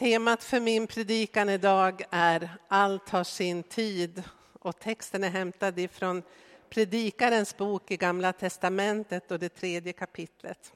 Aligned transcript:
Temat 0.00 0.44
för 0.44 0.60
min 0.60 0.86
predikan 0.86 1.48
idag 1.48 2.02
är 2.10 2.50
Allt 2.68 3.08
har 3.08 3.24
sin 3.24 3.62
tid 3.62 4.22
och 4.52 4.78
texten 4.78 5.24
är 5.24 5.30
hämtad 5.30 5.78
ifrån 5.78 6.22
Predikarens 6.68 7.56
bok 7.56 7.90
i 7.90 7.96
Gamla 7.96 8.32
testamentet 8.32 9.30
och 9.30 9.38
det 9.38 9.48
tredje 9.48 9.92
kapitlet. 9.92 10.72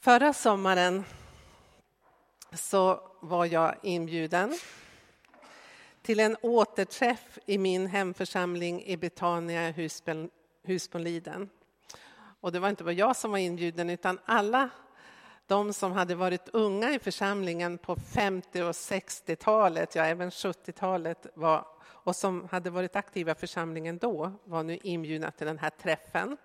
Förra 0.00 0.32
sommaren 0.32 1.04
så 2.52 3.10
var 3.20 3.46
jag 3.46 3.74
inbjuden 3.82 4.58
till 6.02 6.20
en 6.20 6.36
återträff 6.42 7.38
i 7.46 7.58
min 7.58 7.86
hemförsamling 7.86 8.84
i 8.84 8.96
Betania 8.96 9.74
Husbonliden. 10.62 11.50
Och 12.40 12.52
det 12.52 12.60
var 12.60 12.68
inte 12.68 12.84
bara 12.84 12.92
jag 12.92 13.16
som 13.16 13.30
var 13.30 13.38
inbjuden 13.38 13.90
utan 13.90 14.18
alla 14.24 14.70
de 15.46 15.72
som 15.72 15.92
hade 15.92 16.14
varit 16.14 16.48
unga 16.52 16.94
i 16.94 16.98
församlingen 16.98 17.78
på 17.78 17.96
50 17.96 18.62
och 18.62 18.72
60-talet, 18.72 19.94
ja 19.94 20.04
även 20.04 20.30
70-talet 20.30 21.26
var 21.34 21.66
och 22.04 22.16
som 22.16 22.48
hade 22.50 22.70
varit 22.70 22.96
aktiva 22.96 23.32
i 23.32 23.34
församlingen 23.34 23.98
då 23.98 24.32
var 24.44 24.62
nu 24.62 24.78
inbjudna 24.82 25.30
till 25.30 25.46
den 25.46 25.58
här 25.58 25.70
träffen. 25.70 26.36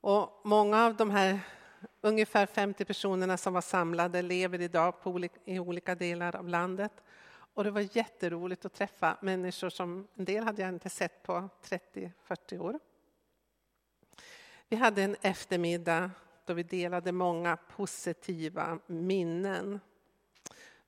Och 0.00 0.40
många 0.44 0.84
av 0.84 0.96
de 0.96 1.10
här 1.10 1.40
ungefär 2.00 2.46
50 2.46 2.84
personerna 2.84 3.36
som 3.36 3.54
var 3.54 3.60
samlade 3.60 4.22
lever 4.22 4.60
idag 4.60 5.02
på 5.02 5.10
olika, 5.10 5.40
i 5.44 5.58
olika 5.58 5.94
delar 5.94 6.36
av 6.36 6.48
landet. 6.48 6.92
Och 7.54 7.64
det 7.64 7.70
var 7.70 7.96
jätteroligt 7.96 8.64
att 8.64 8.74
träffa 8.74 9.16
människor 9.20 9.70
som 9.70 10.08
en 10.14 10.24
del 10.24 10.44
hade 10.44 10.62
jag 10.62 10.68
inte 10.68 10.90
sett 10.90 11.22
på 11.22 11.48
30-40 11.62 12.58
år. 12.58 12.78
Vi 14.68 14.76
hade 14.76 15.02
en 15.02 15.16
eftermiddag 15.20 16.10
då 16.46 16.54
vi 16.54 16.62
delade 16.62 17.12
många 17.12 17.56
positiva 17.56 18.78
minnen 18.86 19.80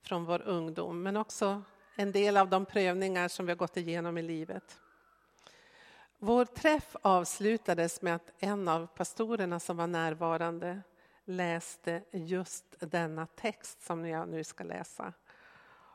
från 0.02 0.24
vår 0.24 0.42
ungdom, 0.42 1.02
men 1.02 1.16
också 1.16 1.62
en 1.96 2.12
del 2.12 2.36
av 2.36 2.48
de 2.48 2.66
prövningar 2.66 3.28
som 3.28 3.46
vi 3.46 3.52
har 3.52 3.56
gått 3.56 3.76
igenom 3.76 4.18
i 4.18 4.22
livet. 4.22 4.80
Vår 6.18 6.44
träff 6.44 6.96
avslutades 7.02 8.02
med 8.02 8.14
att 8.14 8.32
en 8.38 8.68
av 8.68 8.86
pastorerna 8.86 9.60
som 9.60 9.76
var 9.76 9.86
närvarande 9.86 10.82
läste 11.24 12.02
just 12.12 12.64
denna 12.78 13.26
text 13.26 13.82
som 13.82 14.06
jag 14.08 14.28
nu 14.28 14.44
ska 14.44 14.64
läsa. 14.64 15.12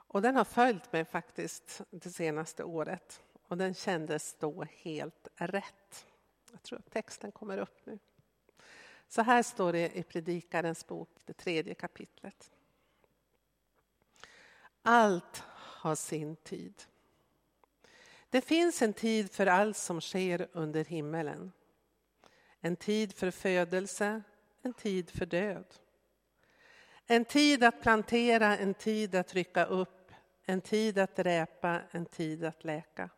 Och 0.07 0.21
den 0.21 0.35
har 0.35 0.43
följt 0.43 0.91
mig 0.93 1.05
faktiskt 1.05 1.81
det 1.89 2.09
senaste 2.09 2.63
året 2.63 3.21
och 3.47 3.57
den 3.57 3.73
kändes 3.73 4.35
då 4.39 4.65
helt 4.83 5.27
rätt. 5.35 6.05
Jag 6.51 6.63
tror 6.63 6.79
att 6.79 6.91
texten 6.91 7.31
kommer 7.31 7.57
upp 7.57 7.85
nu. 7.85 7.99
Så 9.11 9.21
här 9.21 9.43
står 9.43 9.73
det 9.73 9.97
i 9.97 10.03
Predikarens 10.03 10.87
bok, 10.87 11.09
det 11.25 11.33
tredje 11.33 11.73
kapitlet. 11.73 12.51
Allt 14.81 15.43
har 15.55 15.95
sin 15.95 16.35
tid. 16.35 16.83
Det 18.29 18.41
finns 18.41 18.81
en 18.81 18.93
tid 18.93 19.31
för 19.31 19.47
allt 19.47 19.77
som 19.77 20.01
sker 20.01 20.47
under 20.51 20.85
himmelen. 20.85 21.51
En 22.59 22.75
tid 22.75 23.13
för 23.13 23.31
födelse, 23.31 24.21
en 24.61 24.73
tid 24.73 25.09
för 25.09 25.25
död. 25.25 25.65
En 27.05 27.25
tid 27.25 27.63
att 27.63 27.81
plantera, 27.81 28.57
en 28.57 28.73
tid 28.73 29.15
att 29.15 29.33
rycka 29.33 29.65
upp, 29.65 30.11
en 30.45 30.61
tid 30.61 30.97
att 30.97 31.15
dräpa, 31.15 31.81
en 31.91 32.05
tid 32.05 32.43
att 32.43 32.63
läka. 32.63 33.09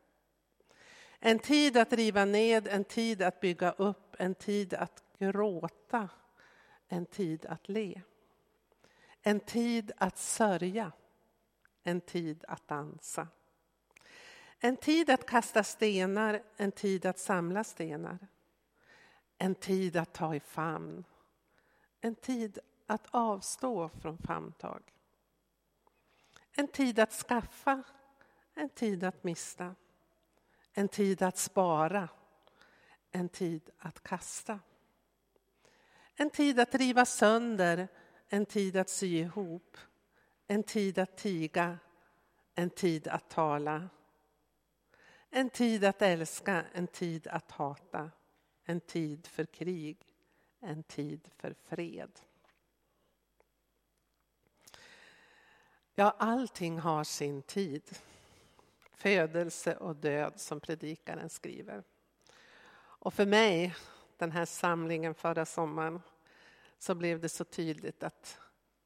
En 1.19 1.39
tid 1.39 1.77
att 1.77 1.93
riva 1.93 2.25
ned, 2.25 2.67
en 2.67 2.83
tid 2.83 3.21
att 3.21 3.39
bygga 3.39 3.71
upp, 3.71 4.15
en 4.19 4.35
tid 4.35 4.73
att 4.73 5.02
gråta, 5.31 6.09
en 6.87 7.05
tid 7.05 7.45
att 7.45 7.69
le. 7.69 8.01
En 9.21 9.39
tid 9.39 9.91
att 9.97 10.17
sörja, 10.17 10.91
en 11.83 12.01
tid 12.01 12.45
att 12.47 12.67
dansa. 12.67 13.27
En 14.59 14.77
tid 14.77 15.09
att 15.09 15.25
kasta 15.25 15.63
stenar, 15.63 16.43
en 16.57 16.71
tid 16.71 17.05
att 17.05 17.19
samla 17.19 17.63
stenar. 17.63 18.17
En 19.37 19.55
tid 19.55 19.97
att 19.97 20.13
ta 20.13 20.35
i 20.35 20.39
famn, 20.39 21.03
en 22.01 22.15
tid 22.15 22.59
att 22.87 23.07
avstå 23.11 23.89
från 23.89 24.17
famntag. 24.17 24.81
En 26.51 26.67
tid 26.67 26.99
att 26.99 27.11
skaffa, 27.11 27.83
en 28.53 28.69
tid 28.69 29.03
att 29.03 29.23
mista. 29.23 29.75
En 30.73 30.87
tid 30.87 31.21
att 31.21 31.37
spara, 31.37 32.09
en 33.11 33.29
tid 33.29 33.69
att 33.79 34.03
kasta. 34.03 34.59
En 36.15 36.29
tid 36.29 36.59
att 36.59 36.75
riva 36.75 37.05
sönder, 37.05 37.87
en 38.27 38.45
tid 38.45 38.77
att 38.77 38.89
sy 38.89 39.17
ihop. 39.17 39.77
En 40.47 40.63
tid 40.63 40.99
att 40.99 41.17
tiga, 41.17 41.79
en 42.55 42.69
tid 42.69 43.07
att 43.07 43.29
tala. 43.29 43.89
En 45.29 45.49
tid 45.49 45.83
att 45.83 46.01
älska, 46.01 46.65
en 46.73 46.87
tid 46.87 47.27
att 47.27 47.51
hata. 47.51 48.11
En 48.65 48.81
tid 48.81 49.27
för 49.27 49.45
krig, 49.45 49.97
en 50.59 50.83
tid 50.83 51.29
för 51.37 51.55
fred. 51.63 52.19
Ja, 55.95 56.15
allting 56.19 56.79
har 56.79 57.03
sin 57.03 57.41
tid. 57.41 57.97
Födelse 58.91 59.75
och 59.75 59.95
död, 59.95 60.39
som 60.39 60.59
predikaren 60.59 61.29
skriver. 61.29 61.83
Och 62.75 63.13
för 63.13 63.25
mig 63.25 63.75
den 64.23 64.31
här 64.31 64.45
samlingen 64.45 65.15
förra 65.15 65.45
sommaren 65.45 66.01
så 66.77 66.95
blev 66.95 67.19
det 67.19 67.29
så 67.29 67.43
tydligt 67.43 68.03
att 68.03 68.39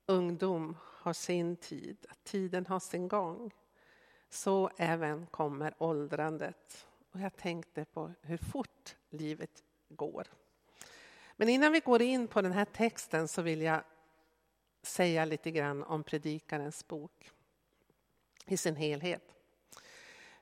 ungdom 0.06 0.78
har 0.84 1.14
sin 1.14 1.56
tid, 1.56 2.06
att 2.09 2.24
tiden 2.24 2.66
har 2.66 2.80
sin 2.80 3.08
gång. 3.08 3.53
Så 4.30 4.70
även 4.78 5.25
kommer 5.25 5.74
åldrandet. 5.78 6.88
Och 7.12 7.20
jag 7.20 7.36
tänkte 7.36 7.86
på 7.86 8.14
hur 8.22 8.38
fort 8.38 8.96
livet 9.09 9.64
går. 9.90 10.28
Men 11.36 11.50
innan 11.50 11.72
vi 11.72 11.80
går 11.80 12.02
in 12.02 12.28
på 12.28 12.42
den 12.42 12.52
här 12.52 12.66
texten 12.66 13.28
så 13.28 13.42
vill 13.42 13.62
jag 13.62 13.81
säga 14.84 15.25
lite 15.25 15.52
grann 15.52 15.84
om 15.84 16.04
Predikarens 16.04 16.88
bok 16.88 17.31
i 18.46 18.58
sin 18.58 18.75
helhet. 18.75 19.37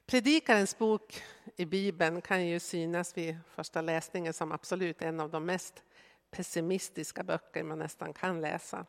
Predikarens 0.08 0.78
bok 0.78 1.24
i 1.56 1.66
Bibeln 1.66 2.22
kan 2.22 2.48
ju 2.48 2.60
synas 2.60 3.18
vid 3.18 3.38
första 3.50 3.82
läsningen 3.82 4.34
som 4.34 4.52
absolut 4.52 5.02
en 5.02 5.20
av 5.20 5.30
de 5.30 5.46
mest 5.46 5.84
pessimistiska 6.32 7.24
böcker 7.24 7.64
man 7.64 7.80
nästan 7.80 8.14
kan 8.14 8.42
läsa. 8.42 8.86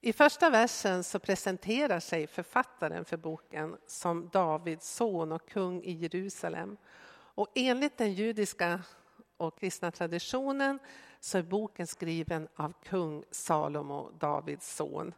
I 0.00 0.12
första 0.12 0.50
versen 0.50 1.04
så 1.04 1.18
presenterar 1.18 2.00
sig 2.00 2.26
författaren 2.26 3.04
för 3.04 3.16
boken 3.16 3.76
som 3.86 4.28
Davids 4.28 4.94
son 4.94 5.32
och 5.32 5.48
kung 5.48 5.82
i 5.82 5.92
Jerusalem. 5.92 6.76
Och 7.34 7.48
enligt 7.54 7.98
den 7.98 8.12
judiska 8.12 8.82
och 9.36 9.58
kristna 9.58 9.90
traditionen 9.90 10.78
så 11.20 11.38
är 11.38 11.42
boken 11.42 11.86
skriven 11.86 12.48
av 12.54 12.72
kung 12.82 13.24
Salomo, 13.30 14.10
Davids 14.10 14.74
son, 14.74 15.14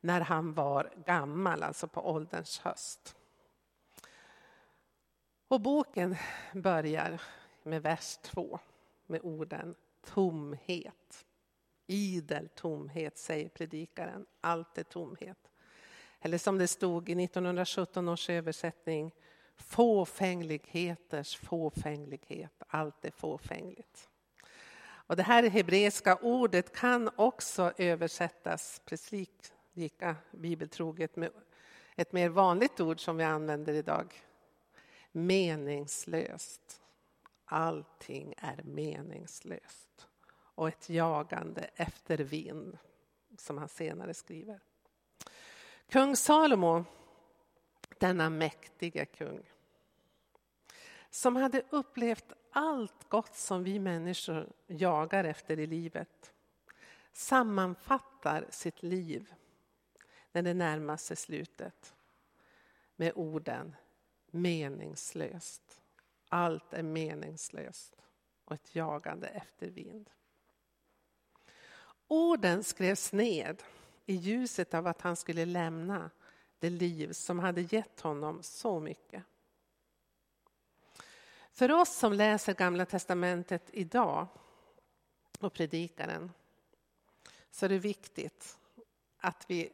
när 0.00 0.20
han 0.20 0.54
var 0.54 0.92
gammal, 1.06 1.62
alltså 1.62 1.88
på 1.88 2.10
ålderns 2.10 2.58
höst. 2.58 3.16
Och 5.50 5.60
boken 5.60 6.16
börjar 6.52 7.22
med 7.62 7.82
vers 7.82 8.18
2 8.22 8.58
med 9.06 9.20
orden 9.22 9.74
tomhet. 10.06 11.26
Idel 11.86 12.48
tomhet, 12.48 13.18
säger 13.18 13.48
predikaren. 13.48 14.26
Allt 14.40 14.78
är 14.78 14.82
tomhet. 14.82 15.50
Eller 16.20 16.38
som 16.38 16.58
det 16.58 16.68
stod 16.68 17.08
i 17.08 17.24
1917 17.24 18.08
års 18.08 18.30
översättning, 18.30 19.12
fåfängligheters 19.56 21.36
fåfänglighet. 21.36 22.62
Allt 22.68 23.04
är 23.04 23.10
fåfängligt. 23.10 24.08
Och 24.82 25.16
det 25.16 25.22
här 25.22 25.50
hebreiska 25.50 26.16
ordet 26.16 26.76
kan 26.76 27.10
också 27.16 27.72
översättas 27.76 28.82
precis 28.84 29.52
lika 29.72 30.16
bibeltroget 30.30 31.16
med 31.16 31.30
ett 31.96 32.12
mer 32.12 32.28
vanligt 32.28 32.80
ord 32.80 33.00
som 33.00 33.16
vi 33.16 33.24
använder 33.24 33.72
idag, 33.72 34.14
meningslöst. 35.12 36.80
Allting 37.44 38.34
är 38.36 38.62
meningslöst. 38.62 40.08
Och 40.32 40.68
ett 40.68 40.88
jagande 40.88 41.70
efter 41.74 42.18
vind, 42.18 42.78
som 43.38 43.58
han 43.58 43.68
senare 43.68 44.14
skriver. 44.14 44.60
Kung 45.88 46.16
Salomo, 46.16 46.84
denna 47.98 48.30
mäktiga 48.30 49.06
kung, 49.06 49.42
som 51.10 51.36
hade 51.36 51.62
upplevt 51.70 52.32
allt 52.50 53.08
gott 53.08 53.36
som 53.36 53.64
vi 53.64 53.78
människor 53.78 54.52
jagar 54.66 55.24
efter 55.24 55.58
i 55.58 55.66
livet, 55.66 56.32
sammanfattar 57.12 58.46
sitt 58.50 58.82
liv 58.82 59.34
när 60.32 60.42
det 60.42 60.54
närmar 60.54 60.96
sig 60.96 61.16
slutet 61.16 61.94
med 62.96 63.12
orden 63.14 63.76
meningslöst. 64.32 65.82
Allt 66.28 66.72
är 66.72 66.82
meningslöst 66.82 67.96
och 68.44 68.54
ett 68.54 68.74
jagande 68.74 69.26
efter 69.26 69.66
vind. 69.66 70.10
Orden 72.08 72.64
skrevs 72.64 73.12
ned 73.12 73.62
i 74.06 74.14
ljuset 74.14 74.74
av 74.74 74.86
att 74.86 75.00
han 75.00 75.16
skulle 75.16 75.44
lämna 75.44 76.10
det 76.58 76.70
liv 76.70 77.12
som 77.12 77.38
hade 77.38 77.60
gett 77.60 78.00
honom 78.00 78.42
så 78.42 78.80
mycket. 78.80 79.24
För 81.52 81.72
oss 81.72 81.96
som 81.96 82.12
läser 82.12 82.54
Gamla 82.54 82.86
testamentet 82.86 83.70
idag 83.72 84.26
och 85.40 85.52
Predikaren 85.52 86.32
så 87.50 87.64
är 87.64 87.68
det 87.68 87.78
viktigt 87.78 88.58
att 89.18 89.44
vi 89.48 89.72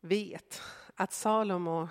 vet 0.00 0.62
att 1.00 1.12
Salomo 1.12 1.88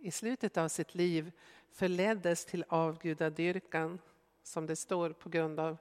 i 0.00 0.10
slutet 0.10 0.56
av 0.56 0.68
sitt 0.68 0.94
liv 0.94 1.32
förleddes 1.72 2.44
till 2.44 2.64
avgudadyrkan 2.68 3.98
som 4.42 4.66
det 4.66 4.76
står 4.76 5.10
på 5.10 5.28
grund 5.28 5.60
av 5.60 5.76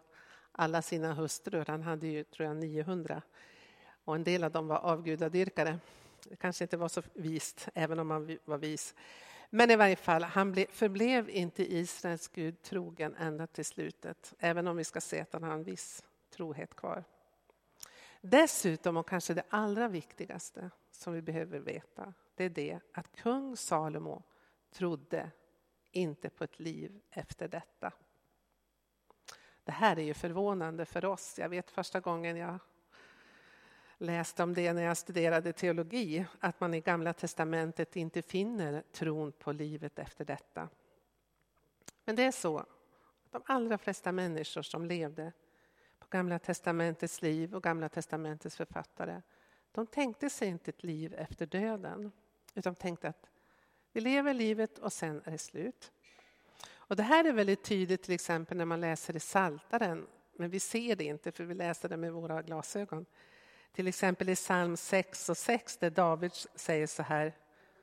alla 0.52 0.82
sina 0.82 1.14
hustrur. 1.14 1.66
Han 1.68 1.84
hade 1.84 2.08
ju, 2.08 2.24
tror 2.24 2.48
jag, 2.48 2.58
900 2.58 3.22
och 4.04 4.16
en 4.16 4.24
del 4.24 4.44
av 4.44 4.52
dem 4.52 4.68
var 4.68 4.78
avgudadyrkare. 4.78 5.80
Det 6.24 6.36
kanske 6.36 6.64
inte 6.64 6.78
var 6.78 6.88
så 6.88 7.02
vist, 7.14 7.68
även 7.74 8.00
om 8.00 8.12
han 8.12 8.38
var 8.46 8.58
vis. 8.58 8.96
Men 9.50 9.72
i 9.72 9.76
varje 9.76 9.96
fall, 9.96 10.24
han 10.24 10.66
förblev 10.70 11.30
inte 11.30 11.74
Israels 11.74 12.28
Gud 12.28 12.62
trogen 12.62 13.16
ända 13.16 13.48
till 13.48 13.66
slutet, 13.66 14.34
även 14.40 14.68
om 14.68 14.78
vi 14.78 14.84
ska 14.84 15.02
se 15.02 15.20
att 15.20 15.34
han 15.34 15.44
har 15.44 15.54
en 15.54 15.64
viss 15.64 16.04
trohet 16.30 16.76
kvar. 16.76 17.04
Dessutom, 18.22 18.98
och 18.98 19.10
kanske 19.10 19.34
det 19.34 19.44
allra 19.50 19.88
viktigaste 19.88 20.70
som 20.92 21.14
vi 21.14 21.22
behöver 21.22 21.60
veta, 21.60 22.14
det 22.40 22.46
är 22.46 22.50
det 22.50 22.80
att 22.94 23.16
kung 23.16 23.58
Salomo 23.58 24.24
trodde 24.72 25.32
inte 25.92 26.30
på 26.30 26.44
ett 26.44 26.60
liv 26.60 27.02
efter 27.10 27.48
detta. 27.48 27.94
Det 29.64 29.72
här 29.72 30.00
är 30.00 30.04
ju 30.04 30.14
förvånande 30.14 30.86
för 30.86 31.06
oss. 31.06 31.40
Jag 31.40 31.50
vet 31.50 31.72
första 31.72 32.00
gången 32.00 32.38
jag 32.38 32.60
läste 33.98 34.44
om 34.44 34.54
det 34.54 34.74
när 34.74 34.82
jag 34.82 34.98
studerade 34.98 35.54
teologi, 35.54 36.26
att 36.40 36.60
man 36.60 36.74
i 36.74 36.82
Gamla 36.82 37.14
testamentet 37.14 37.96
inte 37.96 38.22
finner 38.22 38.84
tron 38.92 39.32
på 39.32 39.52
livet 39.52 40.00
efter 40.00 40.26
detta. 40.26 40.70
Men 42.06 42.16
det 42.16 42.24
är 42.24 42.32
så 42.32 42.58
att 42.58 42.70
de 43.32 43.42
allra 43.46 43.78
flesta 43.78 44.12
människor 44.12 44.62
som 44.62 44.86
levde 44.86 45.34
på 46.00 46.08
Gamla 46.10 46.40
testamentets 46.40 47.22
liv 47.22 47.56
och 47.56 47.64
Gamla 47.64 47.90
testamentets 47.90 48.56
författare, 48.56 49.22
de 49.72 49.88
tänkte 49.88 50.30
sig 50.30 50.48
inte 50.48 50.72
ett 50.72 50.84
liv 50.84 51.14
efter 51.14 51.46
döden, 51.46 52.12
utan 52.60 52.76
tänkte 52.76 53.08
att 53.08 53.30
vi 53.94 54.02
lever 54.02 54.34
livet 54.34 54.80
och 54.80 54.94
sen 54.94 55.22
är 55.26 55.32
det 55.32 55.38
slut. 55.38 55.92
Och 56.72 56.96
det 56.96 57.04
här 57.04 57.26
är 57.26 57.34
väldigt 57.34 57.64
tydligt 57.64 58.04
till 58.04 58.14
exempel 58.14 58.58
när 58.58 58.66
man 58.66 58.82
läser 58.82 59.16
i 59.16 59.20
Saltaren, 59.20 60.08
men 60.36 60.50
vi 60.50 60.60
ser 60.60 60.96
det 60.96 61.04
inte 61.04 61.32
för 61.32 61.44
vi 61.44 61.54
läser 61.54 61.90
det 61.90 61.98
med 61.98 62.14
våra 62.14 62.42
glasögon. 62.42 63.06
Till 63.72 63.88
exempel 63.88 64.30
i 64.30 64.36
psalm 64.36 64.78
6 64.78 65.30
och 65.30 65.38
6 65.38 65.78
där 65.78 65.90
David 65.90 66.32
säger 66.56 66.88
så 66.88 67.04
här, 67.04 67.34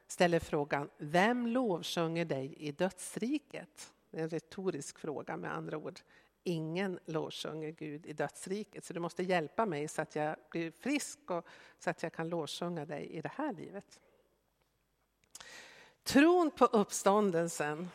ställer 0.06 0.38
frågan, 0.38 0.90
vem 0.98 1.46
lovsjunger 1.46 2.24
dig 2.24 2.54
i 2.58 2.72
dödsriket? 2.72 3.92
Det 4.10 4.18
är 4.18 4.22
en 4.22 4.28
retorisk 4.28 4.98
fråga 4.98 5.36
med 5.36 5.54
andra 5.54 5.76
ord. 5.76 6.00
Ingen 6.42 6.98
lovsjunger 7.04 7.70
Gud 7.70 8.06
i 8.06 8.12
dödsriket, 8.12 8.84
så 8.84 8.92
du 8.92 9.00
måste 9.00 9.22
hjälpa 9.22 9.66
mig 9.66 9.88
så 9.88 10.02
att 10.02 10.16
jag 10.16 10.36
blir 10.50 10.70
frisk 10.70 11.30
och 11.30 11.46
så 11.78 11.90
att 11.90 12.02
jag 12.02 12.12
kan 12.12 12.28
lovsjunga 12.28 12.84
dig 12.84 13.06
i 13.06 13.20
det 13.20 13.32
här 13.34 13.52
livet. 13.52 14.00
Tron 16.06 16.50
på 16.50 16.64
uppståndelsen 16.64 17.88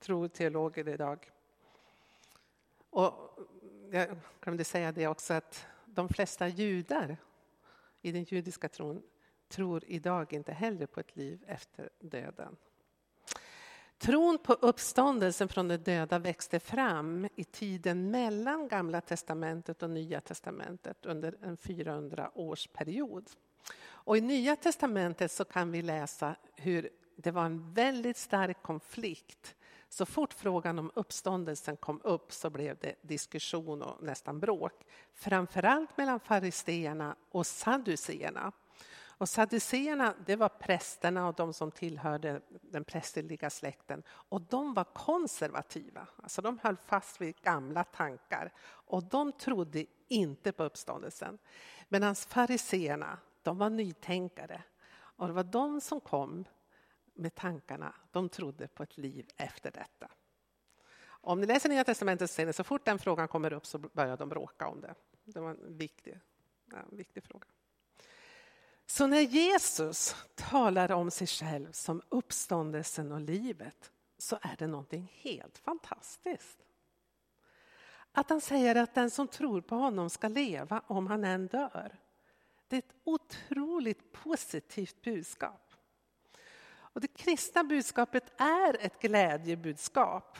tror 0.00 0.28
teologer 0.28 0.88
idag. 0.88 1.30
Och 2.90 3.38
jag 3.90 4.16
glömde 4.40 4.64
säga 4.64 4.92
det 4.92 5.06
också 5.06 5.34
att 5.34 5.66
de 5.84 6.08
flesta 6.08 6.48
judar 6.48 7.16
i 8.02 8.12
den 8.12 8.24
judiska 8.24 8.68
tron 8.68 9.02
tror 9.48 9.84
idag 9.86 10.32
inte 10.32 10.52
heller 10.52 10.86
på 10.86 11.00
ett 11.00 11.16
liv 11.16 11.44
efter 11.46 11.90
döden. 12.00 12.56
Tron 13.98 14.38
på 14.38 14.52
uppståndelsen 14.52 15.48
från 15.48 15.68
de 15.68 15.76
döda 15.76 16.18
växte 16.18 16.60
fram 16.60 17.28
i 17.36 17.44
tiden 17.44 18.10
mellan 18.10 18.68
Gamla 18.68 19.00
testamentet 19.00 19.82
och 19.82 19.90
Nya 19.90 20.20
testamentet 20.20 21.06
under 21.06 21.36
en 21.42 21.56
400-årsperiod. 21.56 23.36
Och 23.84 24.16
I 24.16 24.20
Nya 24.20 24.56
testamentet 24.56 25.32
så 25.32 25.44
kan 25.44 25.70
vi 25.70 25.82
läsa 25.82 26.36
hur 26.56 26.90
det 27.22 27.30
var 27.30 27.44
en 27.44 27.72
väldigt 27.72 28.16
stark 28.16 28.62
konflikt 28.62 29.54
så 29.92 30.06
fort 30.06 30.32
frågan 30.32 30.78
om 30.78 30.90
uppståndelsen 30.94 31.76
kom 31.76 32.00
upp 32.04 32.32
så 32.32 32.50
blev 32.50 32.76
det 32.80 32.94
diskussion 33.02 33.82
och 33.82 34.02
nästan 34.02 34.40
bråk. 34.40 34.72
Framförallt 35.14 35.96
mellan 35.96 36.20
fariseerna 36.20 37.16
och 37.30 37.46
sadduceerna. 37.46 38.52
Och 38.94 39.28
sadduceerna, 39.28 40.14
det 40.26 40.36
var 40.36 40.48
prästerna 40.48 41.28
och 41.28 41.34
de 41.34 41.52
som 41.52 41.70
tillhörde 41.70 42.40
den 42.48 42.84
prästerliga 42.84 43.50
släkten. 43.50 44.02
Och 44.08 44.40
de 44.40 44.74
var 44.74 44.84
konservativa, 44.84 46.06
alltså 46.22 46.42
de 46.42 46.58
höll 46.62 46.76
fast 46.76 47.20
vid 47.20 47.36
gamla 47.36 47.84
tankar. 47.84 48.52
Och 48.64 49.04
de 49.04 49.32
trodde 49.32 49.86
inte 50.08 50.52
på 50.52 50.64
uppståndelsen. 50.64 51.38
Medan 51.88 52.14
fariseerna, 52.14 53.18
de 53.42 53.58
var 53.58 53.70
nytänkare. 53.70 54.62
Och 54.92 55.26
det 55.26 55.32
var 55.32 55.44
de 55.44 55.80
som 55.80 56.00
kom 56.00 56.44
med 57.14 57.34
tankarna. 57.34 57.94
De 58.10 58.28
trodde 58.28 58.68
på 58.68 58.82
ett 58.82 58.98
liv 58.98 59.30
efter 59.36 59.70
detta. 59.70 60.10
Om 61.04 61.40
ni 61.40 61.46
läser 61.46 61.68
Nya 61.68 61.84
Testamentet 61.84 62.30
så 62.30 62.34
ser 62.34 62.46
ni 62.46 62.52
så 62.52 62.64
fort 62.64 62.84
den 62.84 62.98
frågan 62.98 63.28
kommer 63.28 63.52
upp 63.52 63.66
så 63.66 63.78
börjar 63.78 64.16
de 64.16 64.28
bråka 64.28 64.68
om 64.68 64.80
det. 64.80 64.94
Det 65.24 65.40
var 65.40 65.50
en 65.50 65.76
viktig, 65.76 66.20
en 66.72 66.96
viktig 66.96 67.24
fråga. 67.24 67.46
Så 68.86 69.06
när 69.06 69.20
Jesus 69.20 70.16
talar 70.34 70.92
om 70.92 71.10
sig 71.10 71.26
själv 71.26 71.72
som 71.72 72.02
uppståndelsen 72.08 73.12
och 73.12 73.20
livet 73.20 73.92
så 74.18 74.38
är 74.42 74.56
det 74.58 74.66
någonting 74.66 75.12
helt 75.14 75.58
fantastiskt. 75.58 76.58
Att 78.12 78.30
han 78.30 78.40
säger 78.40 78.74
att 78.74 78.94
den 78.94 79.10
som 79.10 79.28
tror 79.28 79.60
på 79.60 79.74
honom 79.74 80.10
ska 80.10 80.28
leva 80.28 80.82
om 80.86 81.06
han 81.06 81.24
än 81.24 81.46
dör. 81.46 81.98
Det 82.68 82.76
är 82.76 82.78
ett 82.78 82.94
otroligt 83.04 84.12
positivt 84.12 85.02
budskap. 85.02 85.71
Och 86.92 87.00
det 87.00 87.08
kristna 87.08 87.64
budskapet 87.64 88.40
är 88.40 88.76
ett 88.80 89.00
glädjebudskap. 89.00 90.38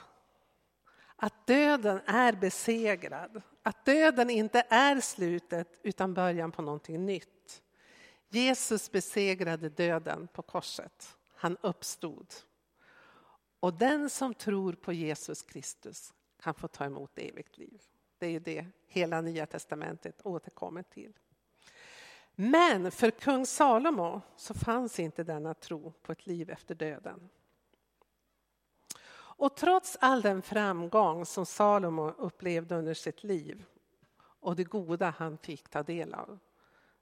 Att 1.16 1.46
döden 1.46 2.00
är 2.06 2.32
besegrad, 2.32 3.42
att 3.62 3.84
döden 3.84 4.30
inte 4.30 4.66
är 4.68 5.00
slutet 5.00 5.78
utan 5.82 6.14
början 6.14 6.52
på 6.52 6.62
någonting 6.62 7.06
nytt. 7.06 7.62
Jesus 8.28 8.90
besegrade 8.90 9.68
döden 9.68 10.28
på 10.32 10.42
korset. 10.42 11.16
Han 11.34 11.56
uppstod. 11.60 12.34
Och 13.60 13.74
den 13.74 14.10
som 14.10 14.34
tror 14.34 14.72
på 14.72 14.92
Jesus 14.92 15.42
Kristus 15.42 16.12
kan 16.42 16.54
få 16.54 16.68
ta 16.68 16.84
emot 16.84 17.18
evigt 17.18 17.58
liv. 17.58 17.82
Det 18.18 18.26
är 18.26 18.40
det 18.40 18.66
hela 18.86 19.20
Nya 19.20 19.46
testamentet 19.46 20.20
återkommer 20.24 20.82
till. 20.82 21.12
Men 22.34 22.90
för 22.90 23.10
kung 23.10 23.46
Salomo 23.46 24.20
så 24.36 24.54
fanns 24.54 25.00
inte 25.00 25.24
denna 25.24 25.54
tro 25.54 25.92
på 26.02 26.12
ett 26.12 26.26
liv 26.26 26.50
efter 26.50 26.74
döden. 26.74 27.28
Och 29.14 29.56
trots 29.56 29.96
all 30.00 30.22
den 30.22 30.42
framgång 30.42 31.26
som 31.26 31.46
Salomo 31.46 32.08
upplevde 32.18 32.74
under 32.74 32.94
sitt 32.94 33.24
liv 33.24 33.64
och 34.18 34.56
det 34.56 34.64
goda 34.64 35.14
han 35.18 35.38
fick 35.38 35.68
ta 35.68 35.82
del 35.82 36.14
av 36.14 36.38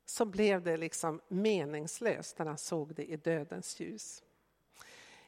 så 0.05 0.25
blev 0.25 0.63
det 0.63 0.77
liksom 0.77 1.21
meningslöst 1.29 2.39
när 2.39 2.47
han 2.47 2.59
såg 2.59 2.95
det 2.95 3.05
i 3.05 3.17
dödens 3.17 3.81
ljus. 3.81 4.23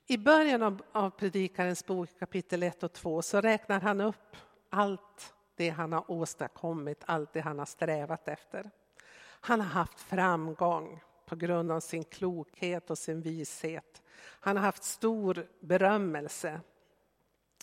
I 0.06 0.18
början 0.18 0.62
av, 0.62 0.82
av 0.92 1.10
Predikarens 1.10 1.86
bok 1.86 2.08
kapitel 2.18 2.62
1 2.62 2.82
och 2.82 2.92
2 2.92 3.22
så 3.22 3.40
räknar 3.40 3.80
han 3.80 4.00
upp 4.00 4.36
allt 4.70 5.34
det 5.56 5.68
han 5.68 5.92
har 5.92 6.10
åstadkommit, 6.10 7.02
allt 7.06 7.32
det 7.32 7.40
han 7.40 7.58
har 7.58 7.66
strävat 7.66 8.28
efter. 8.28 8.70
Han 9.44 9.60
har 9.60 9.68
haft 9.68 10.00
framgång 10.00 11.00
på 11.26 11.36
grund 11.36 11.72
av 11.72 11.80
sin 11.80 12.04
klokhet 12.04 12.90
och 12.90 12.98
sin 12.98 13.20
vishet. 13.20 14.02
Han 14.18 14.56
har 14.56 14.64
haft 14.64 14.84
stor 14.84 15.46
berömmelse. 15.60 16.60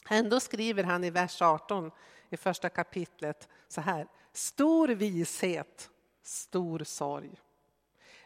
Ändå 0.09 0.39
skriver 0.39 0.83
han 0.83 1.03
i 1.03 1.09
vers 1.09 1.41
18 1.41 1.91
i 2.29 2.38
första 2.38 2.69
kapitlet 2.69 3.50
så 3.67 3.81
här. 3.81 4.07
Stor 4.33 4.88
vishet, 4.88 5.89
stor 6.21 6.79
sorg. 6.83 7.41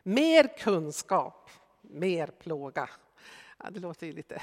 Mer 0.03 0.57
kunskap, 0.57 1.49
mer 1.81 2.27
plåga. 2.27 2.89
Ja, 3.57 3.69
det 3.69 3.79
låter 3.79 4.07
ju 4.07 4.13
lite 4.13 4.41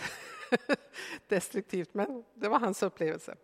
destruktivt, 1.29 1.95
men 1.95 2.25
det 2.35 2.49
var 2.49 2.61
hans 2.61 2.83
upplevelse. 2.83 3.37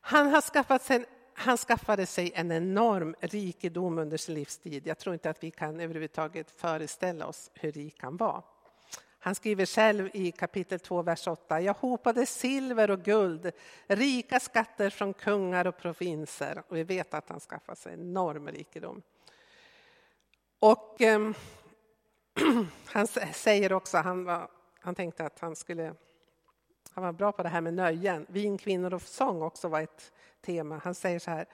Han 0.00 0.30
har 0.30 0.40
skaffat 0.40 0.82
sig 0.82 0.96
en 0.96 1.06
han 1.34 1.56
skaffade 1.56 2.06
sig 2.06 2.32
en 2.34 2.52
enorm 2.52 3.14
rikedom 3.20 3.98
under 3.98 4.16
sin 4.16 4.34
livstid. 4.34 4.86
Jag 4.86 4.98
tror 4.98 5.12
inte 5.12 5.30
att 5.30 5.44
vi 5.44 5.50
kan 5.50 5.80
överhuvudtaget 5.80 6.50
föreställa 6.50 7.26
oss 7.26 7.50
hur 7.54 7.72
rik 7.72 8.02
han 8.02 8.16
var. 8.16 8.44
Han 9.18 9.34
skriver 9.34 9.66
själv 9.66 10.10
i 10.12 10.32
kapitel 10.32 10.80
2, 10.80 11.02
vers 11.02 11.28
8. 11.28 11.60
Jag 11.60 11.74
hopade 11.74 12.26
silver 12.26 12.90
och 12.90 13.02
guld, 13.02 13.50
rika 13.86 14.40
skatter 14.40 14.90
från 14.90 15.14
kungar 15.14 15.66
och 15.66 15.76
provinser. 15.76 16.62
Och 16.68 16.76
vi 16.76 16.82
vet 16.82 17.14
att 17.14 17.28
han 17.28 17.40
skaffade 17.40 17.78
sig 17.78 17.92
enorm 17.92 18.48
rikedom. 18.48 19.02
Och 20.58 21.00
eh, 21.00 21.30
han 22.84 23.06
säger 23.32 23.72
också, 23.72 23.98
han, 23.98 24.24
var, 24.24 24.48
han 24.80 24.94
tänkte 24.94 25.26
att 25.26 25.38
han 25.38 25.56
skulle, 25.56 25.94
han 26.94 27.04
var 27.04 27.12
bra 27.12 27.32
på 27.32 27.42
det 27.42 27.48
här 27.48 27.60
med 27.60 27.74
nöjen. 27.74 28.26
Vin, 28.28 28.58
kvinnor 28.58 28.94
och 28.94 29.02
sång 29.02 29.42
också 29.42 29.68
var 29.68 29.80
ett 29.80 30.12
tema. 30.40 30.80
Han 30.84 30.94
säger 30.94 31.18
så 31.18 31.30
här, 31.30 31.46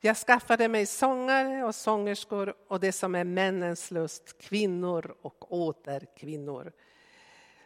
jag 0.00 0.16
skaffade 0.16 0.68
mig 0.68 0.86
sångare 0.86 1.64
och 1.64 1.74
sångerskor 1.74 2.54
och 2.68 2.80
det 2.80 2.92
som 2.92 3.14
är 3.14 3.24
männens 3.24 3.90
lust, 3.90 4.38
kvinnor 4.38 5.14
och 5.22 5.52
åter 5.52 6.06
kvinnor. 6.16 6.72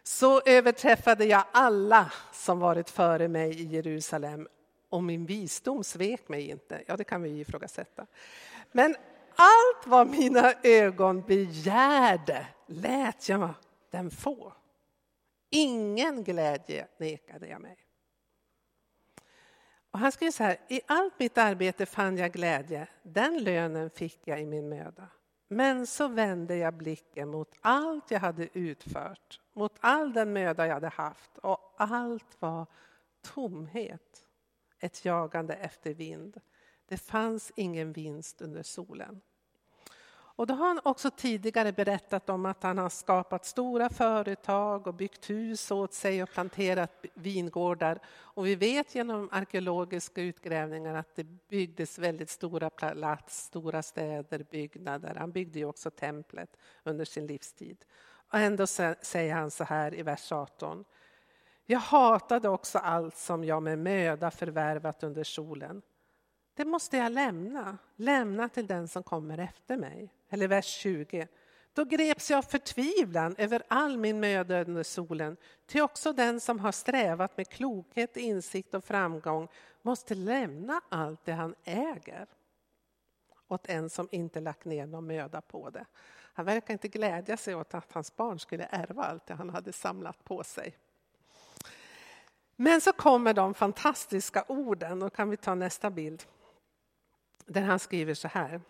Så 0.03 0.41
överträffade 0.45 1.25
jag 1.25 1.43
alla 1.51 2.11
som 2.33 2.59
varit 2.59 2.89
före 2.89 3.27
mig 3.27 3.61
i 3.61 3.63
Jerusalem 3.63 4.47
och 4.89 5.03
min 5.03 5.25
visdom 5.25 5.83
svek 5.83 6.29
mig 6.29 6.49
inte. 6.49 6.83
Ja, 6.87 6.97
det 6.97 7.03
kan 7.03 7.21
vi 7.21 7.39
ifrågasätta. 7.39 8.05
Men 8.71 8.95
allt 9.35 9.87
vad 9.87 10.07
mina 10.07 10.53
ögon 10.63 11.21
begärde 11.21 12.47
lät 12.67 13.29
jag 13.29 13.53
dem 13.91 14.11
få. 14.11 14.53
Ingen 15.55 16.23
glädje 16.23 16.87
nekade 16.97 17.47
jag 17.47 17.61
mig. 17.61 17.77
Och 19.91 19.99
han 19.99 20.11
skriver 20.11 20.31
så 20.31 20.43
här, 20.43 20.57
i 20.69 20.81
allt 20.87 21.19
mitt 21.19 21.37
arbete 21.37 21.85
fann 21.85 22.17
jag 22.17 22.33
glädje, 22.33 22.87
den 23.03 23.43
lönen 23.43 23.89
fick 23.89 24.19
jag 24.27 24.41
i 24.41 24.45
min 24.45 24.69
möda. 24.69 25.07
Men 25.47 25.87
så 25.87 26.07
vände 26.07 26.55
jag 26.55 26.73
blicken 26.73 27.29
mot 27.29 27.55
allt 27.61 28.11
jag 28.11 28.19
hade 28.19 28.57
utfört, 28.57 29.41
mot 29.53 29.77
all 29.79 30.13
den 30.13 30.33
möda 30.33 30.67
jag 30.67 30.73
hade 30.73 30.87
haft 30.87 31.37
och 31.37 31.73
allt 31.77 32.41
var 32.41 32.65
tomhet, 33.21 34.27
ett 34.79 35.05
jagande 35.05 35.53
efter 35.53 35.93
vind. 35.93 36.41
Det 36.85 36.97
fanns 36.97 37.51
ingen 37.55 37.93
vinst 37.93 38.41
under 38.41 38.63
solen. 38.63 39.21
Och 40.37 40.47
då 40.47 40.53
har 40.53 40.67
han 40.67 40.79
också 40.83 41.11
tidigare 41.11 41.71
berättat 41.71 42.29
om 42.29 42.45
att 42.45 42.63
han 42.63 42.77
har 42.77 42.89
skapat 42.89 43.45
stora 43.45 43.89
företag 43.89 44.87
och 44.87 44.93
byggt 44.93 45.29
hus 45.29 45.71
åt 45.71 45.93
sig 45.93 46.23
och 46.23 46.29
planterat 46.29 47.05
vingårdar. 47.13 47.99
Och 48.07 48.45
vi 48.45 48.55
vet 48.55 48.95
genom 48.95 49.29
arkeologiska 49.31 50.21
utgrävningar 50.21 50.95
att 50.95 51.15
det 51.15 51.23
byggdes 51.23 51.99
väldigt 51.99 52.29
stora 52.29 52.69
platser 52.69 53.31
stora 53.31 53.83
städer, 53.83 54.45
byggnader. 54.51 55.15
Han 55.15 55.31
byggde 55.31 55.59
ju 55.59 55.65
också 55.65 55.91
templet 55.91 56.57
under 56.83 57.05
sin 57.05 57.27
livstid. 57.27 57.85
Och 58.31 58.39
ändå 58.39 58.67
säger 58.67 59.33
han 59.33 59.51
så 59.51 59.63
här 59.63 59.95
i 59.95 60.03
vers 60.03 60.31
18. 60.31 60.85
Jag 61.65 61.79
hatade 61.79 62.49
också 62.49 62.77
allt 62.77 63.17
som 63.17 63.43
jag 63.43 63.63
med 63.63 63.79
möda 63.79 64.31
förvärvat 64.31 65.03
under 65.03 65.23
solen. 65.23 65.81
Det 66.55 66.65
måste 66.65 66.97
jag 66.97 67.11
lämna, 67.11 67.77
lämna 67.95 68.49
till 68.49 68.67
den 68.67 68.87
som 68.87 69.03
kommer 69.03 69.37
efter 69.37 69.77
mig. 69.77 70.13
Eller 70.29 70.47
vers 70.47 70.65
20. 70.65 71.27
Då 71.73 71.85
greps 71.85 72.31
jag 72.31 72.37
av 72.37 72.41
förtvivlan 72.41 73.35
över 73.37 73.63
all 73.67 73.97
min 73.97 74.19
möda 74.19 74.61
under 74.61 74.83
solen, 74.83 75.37
till 75.65 75.81
också 75.81 76.13
den 76.13 76.39
som 76.39 76.59
har 76.59 76.71
strävat 76.71 77.37
med 77.37 77.49
klokhet, 77.49 78.17
insikt 78.17 78.73
och 78.73 78.83
framgång 78.83 79.47
måste 79.81 80.15
lämna 80.15 80.81
allt 80.89 81.25
det 81.25 81.31
han 81.31 81.55
äger 81.63 82.27
åt 83.47 83.69
en 83.69 83.89
som 83.89 84.07
inte 84.11 84.39
lagt 84.39 84.65
ner 84.65 84.85
någon 84.85 85.07
möda 85.07 85.41
på 85.41 85.69
det. 85.69 85.85
Han 86.33 86.45
verkar 86.45 86.73
inte 86.73 86.87
glädja 86.87 87.37
sig 87.37 87.55
åt 87.55 87.73
att 87.73 87.91
hans 87.91 88.15
barn 88.15 88.39
skulle 88.39 88.67
ärva 88.71 89.03
allt 89.03 89.25
det 89.25 89.33
han 89.33 89.49
hade 89.49 89.73
samlat 89.73 90.23
på 90.23 90.43
sig. 90.43 90.77
Men 92.55 92.81
så 92.81 92.93
kommer 92.93 93.33
de 93.33 93.53
fantastiska 93.53 94.45
orden, 94.47 94.99
då 94.99 95.09
kan 95.09 95.29
vi 95.29 95.37
ta 95.37 95.55
nästa 95.55 95.89
bild. 95.89 96.23
Där 97.45 97.61
han 97.61 97.79
skriver 97.79 98.13
så 98.13 98.27
här. 98.27 98.61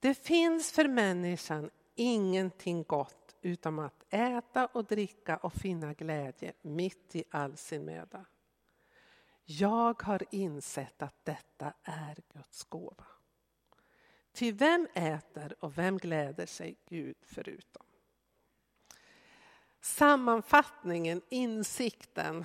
Det 0.00 0.14
finns 0.14 0.72
för 0.72 0.88
människan 0.88 1.70
ingenting 1.94 2.82
gott 2.82 3.36
utom 3.42 3.78
att 3.78 4.04
äta 4.10 4.66
och 4.66 4.84
dricka 4.84 5.36
och 5.36 5.52
finna 5.52 5.94
glädje 5.94 6.52
mitt 6.62 7.16
i 7.16 7.24
all 7.30 7.56
sin 7.56 7.84
möda. 7.84 8.24
Jag 9.44 10.02
har 10.02 10.22
insett 10.30 11.02
att 11.02 11.24
detta 11.24 11.72
är 11.82 12.16
Guds 12.32 12.64
gåva. 12.64 13.06
Till 14.32 14.54
vem 14.54 14.88
äter 14.94 15.54
och 15.60 15.78
vem 15.78 15.98
gläder 15.98 16.46
sig 16.46 16.76
Gud 16.88 17.16
förutom? 17.22 17.86
Sammanfattningen, 19.80 21.22
insikten 21.28 22.44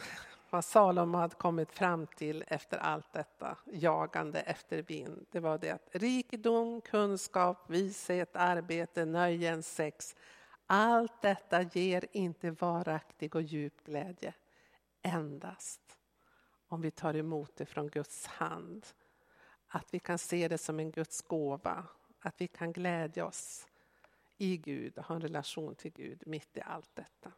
vad 0.51 0.65
Salomo 0.65 1.17
hade 1.17 1.35
kommit 1.35 1.71
fram 1.71 2.07
till 2.07 2.43
efter 2.47 2.77
allt 2.77 3.13
detta 3.13 3.57
jagande 3.65 4.39
efter 4.39 4.81
vind. 4.81 5.25
Det 5.31 5.39
var 5.39 5.57
det 5.57 5.71
att 5.71 5.89
rikedom, 5.91 6.81
kunskap, 6.81 7.69
vishet, 7.69 8.35
arbete, 8.35 9.05
nöjen, 9.05 9.63
sex. 9.63 10.15
Allt 10.65 11.21
detta 11.21 11.61
ger 11.61 12.05
inte 12.11 12.51
varaktig 12.51 13.35
och 13.35 13.41
djup 13.41 13.83
glädje. 13.83 14.33
Endast 15.01 15.97
om 16.67 16.81
vi 16.81 16.91
tar 16.91 17.15
emot 17.15 17.55
det 17.55 17.65
från 17.65 17.87
Guds 17.87 18.25
hand. 18.25 18.85
Att 19.67 19.93
vi 19.93 19.99
kan 19.99 20.17
se 20.17 20.47
det 20.47 20.57
som 20.57 20.79
en 20.79 20.91
Guds 20.91 21.21
gåva. 21.21 21.85
Att 22.19 22.41
vi 22.41 22.47
kan 22.47 22.73
glädja 22.73 23.25
oss 23.25 23.67
i 24.37 24.57
Gud 24.57 24.97
och 24.97 25.03
ha 25.05 25.15
en 25.15 25.21
relation 25.21 25.75
till 25.75 25.91
Gud 25.91 26.23
mitt 26.25 26.57
i 26.57 26.61
allt 26.61 26.95
detta. 26.95 27.31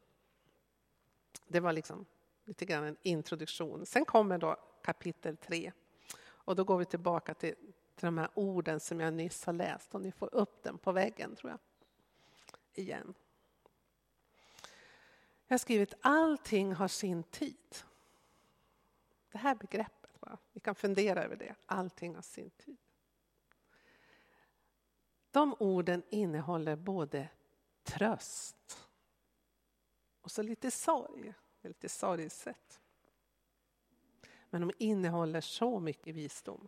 Det 1.48 1.60
var 1.60 1.74
liksom 1.74 2.06
lite 2.52 2.66
grann 2.66 2.84
en 2.84 2.98
introduktion. 3.02 3.86
Sen 3.86 4.06
kommer 4.06 4.38
då 4.38 4.56
kapitel 4.82 5.38
3. 5.38 5.72
Och 6.24 6.56
då 6.56 6.64
går 6.64 6.78
vi 6.78 6.86
tillbaka 6.86 7.34
till, 7.34 7.56
till 7.96 8.06
de 8.06 8.18
här 8.18 8.30
orden 8.34 8.80
som 8.80 9.00
jag 9.00 9.14
nyss 9.14 9.46
har 9.46 9.54
läst. 9.54 9.96
Och 9.96 10.02
ni 10.02 10.12
får 10.12 10.36
upp 10.36 10.64
den 10.64 10.78
på 10.78 10.92
väggen, 10.92 11.36
tror 11.36 11.52
jag. 11.52 11.60
Igen. 12.74 13.14
Jag 15.48 15.54
har 15.54 15.58
skrivit 15.58 15.94
allting 16.02 16.74
har 16.74 16.88
sin 16.88 17.24
tid. 17.24 17.76
Det 19.32 19.38
här 19.38 19.56
begreppet, 19.56 20.12
va? 20.20 20.38
vi 20.52 20.60
kan 20.60 20.76
fundera 20.76 21.24
över 21.24 21.36
det. 21.36 21.56
Allting 21.66 22.16
har 22.16 22.22
sin 22.22 22.50
tid. 22.50 22.78
De 25.32 25.56
orden 25.60 26.04
innehåller 26.10 26.76
både 26.76 27.30
tröst 27.84 28.88
och 30.22 30.32
så 30.32 30.42
lite 30.42 30.72
sorg 30.72 31.34
lite 31.64 31.90
sorgset. 31.90 32.80
Men 34.50 34.62
de 34.62 34.72
innehåller 34.78 35.42
så 35.42 35.80
mycket 35.80 36.16
visdom. 36.16 36.68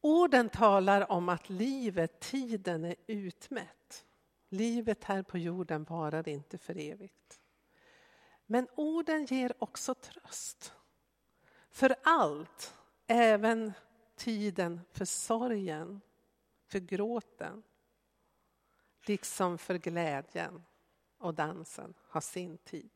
Orden 0.00 0.48
talar 0.48 1.12
om 1.12 1.28
att 1.28 1.48
livet, 1.48 2.20
tiden 2.20 2.84
är 2.84 2.96
utmätt. 3.06 4.06
Livet 4.48 5.04
här 5.04 5.22
på 5.22 5.38
jorden 5.38 5.84
varar 5.84 6.28
inte 6.28 6.58
för 6.58 6.78
evigt. 6.78 7.40
Men 8.46 8.68
orden 8.74 9.24
ger 9.24 9.54
också 9.58 9.94
tröst. 9.94 10.72
För 11.70 11.96
allt, 12.02 12.74
även 13.06 13.72
tiden 14.16 14.80
för 14.90 15.04
sorgen, 15.04 16.00
för 16.66 16.78
gråten, 16.78 17.62
liksom 19.06 19.58
för 19.58 19.74
glädjen 19.74 20.64
och 21.18 21.34
dansen 21.34 21.94
har 22.00 22.20
sin 22.20 22.58
tid. 22.58 22.90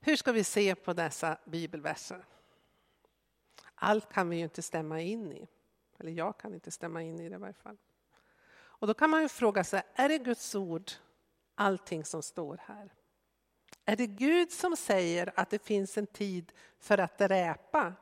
Hur 0.00 0.16
ska 0.16 0.32
vi 0.32 0.44
se 0.44 0.74
på 0.74 0.92
dessa 0.92 1.38
bibelverser? 1.44 2.24
Allt 3.74 4.12
kan 4.12 4.28
vi 4.28 4.36
ju 4.36 4.42
inte 4.42 4.62
stämma 4.62 5.00
in 5.00 5.32
i. 5.32 5.48
Eller 5.98 6.12
jag 6.12 6.38
kan 6.38 6.54
inte 6.54 6.70
stämma 6.70 7.02
in 7.02 7.20
i 7.20 7.28
det 7.28 7.34
i 7.34 7.38
varje 7.38 7.54
fall. 7.54 7.76
Och 8.50 8.86
då 8.86 8.94
kan 8.94 9.10
man 9.10 9.22
ju 9.22 9.28
fråga 9.28 9.64
sig, 9.64 9.82
är 9.94 10.08
det 10.08 10.18
Guds 10.18 10.54
ord 10.54 10.90
allting 11.54 12.04
som 12.04 12.22
står 12.22 12.60
här? 12.66 12.92
Är 13.84 13.96
det 13.96 14.06
Gud 14.06 14.52
som 14.52 14.76
säger 14.76 15.32
att 15.36 15.50
det 15.50 15.64
finns 15.64 15.98
en 15.98 16.06
tid 16.06 16.52
för 16.78 16.98
att 16.98 17.18
dräpa? 17.18 17.92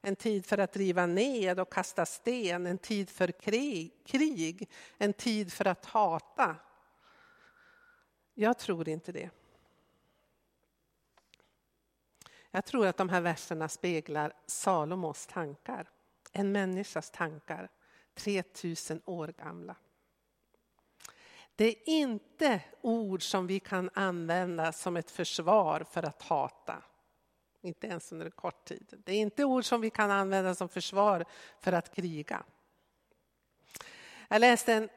En 0.00 0.16
tid 0.16 0.46
för 0.46 0.58
att 0.58 0.76
riva 0.76 1.06
ned 1.06 1.60
och 1.60 1.72
kasta 1.72 2.06
sten, 2.06 2.66
en 2.66 2.78
tid 2.78 3.10
för 3.10 3.28
krig, 3.28 3.92
krig 4.06 4.70
en 4.98 5.12
tid 5.12 5.52
för 5.52 5.64
att 5.64 5.84
hata? 5.84 6.56
Jag 8.34 8.58
tror 8.58 8.88
inte 8.88 9.12
det. 9.12 9.30
Jag 12.54 12.64
tror 12.64 12.86
att 12.86 12.96
de 12.96 13.08
här 13.08 13.20
verserna 13.20 13.68
speglar 13.68 14.32
Salomos 14.46 15.26
tankar, 15.26 15.90
en 16.32 16.52
människas 16.52 17.10
tankar, 17.10 17.70
3000 18.14 19.00
år 19.04 19.34
gamla. 19.38 19.76
Det 21.56 21.64
är 21.64 21.88
inte 21.88 22.60
ord 22.80 23.22
som 23.22 23.46
vi 23.46 23.60
kan 23.60 23.90
använda 23.94 24.72
som 24.72 24.96
ett 24.96 25.10
försvar 25.10 25.84
för 25.90 26.02
att 26.02 26.22
hata. 26.22 26.82
Inte 27.60 27.86
ens 27.86 28.12
under 28.12 28.26
en 28.26 28.32
kort 28.32 28.64
tid. 28.64 29.02
Det 29.04 29.12
är 29.12 29.20
inte 29.20 29.44
ord 29.44 29.64
som 29.64 29.80
vi 29.80 29.90
kan 29.90 30.10
använda 30.10 30.54
som 30.54 30.68
försvar 30.68 31.24
för 31.60 31.72
att 31.72 31.94
kriga. 31.94 32.44
Jag 34.28 34.40
läste 34.40 34.72
en 34.72 34.88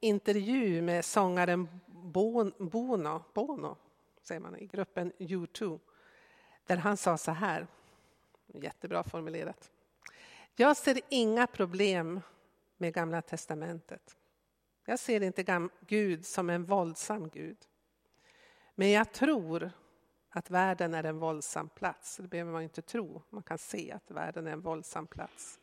intervju 0.00 0.82
med 0.82 1.04
sångaren 1.04 1.80
Bono, 1.86 3.24
Bono 3.34 3.76
säger 4.22 4.40
man, 4.40 4.56
i 4.56 4.66
gruppen 4.66 5.12
U2 5.18 5.80
där 6.66 6.76
han 6.76 6.96
sa 6.96 7.18
så 7.18 7.30
här, 7.30 7.66
jättebra 8.46 9.02
formulerat. 9.02 9.70
Jag 10.54 10.76
ser 10.76 11.00
inga 11.08 11.46
problem 11.46 12.20
med 12.76 12.94
Gamla 12.94 13.22
testamentet. 13.22 14.16
Jag 14.84 14.98
ser 14.98 15.22
inte 15.22 15.68
Gud 15.86 16.26
som 16.26 16.50
en 16.50 16.64
våldsam 16.64 17.28
Gud. 17.28 17.58
Men 18.74 18.90
jag 18.90 19.12
tror 19.12 19.70
att 20.28 20.50
världen 20.50 20.94
är 20.94 21.04
en 21.04 21.18
våldsam 21.18 21.68
plats. 21.68 22.16
Det 22.16 22.28
behöver 22.28 22.52
man 22.52 22.62
inte 22.62 22.82
tro, 22.82 23.22
man 23.30 23.42
kan 23.42 23.58
se 23.58 23.92
att 23.92 24.10
världen 24.10 24.46
är 24.46 24.52
en 24.52 24.60
våldsam 24.60 25.06
plats. 25.06 25.60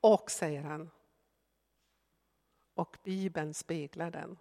Och, 0.00 0.30
säger 0.30 0.62
han, 0.62 0.90
och 2.74 2.96
Bibeln 3.04 3.54
speglar 3.54 4.10
den. 4.10 4.38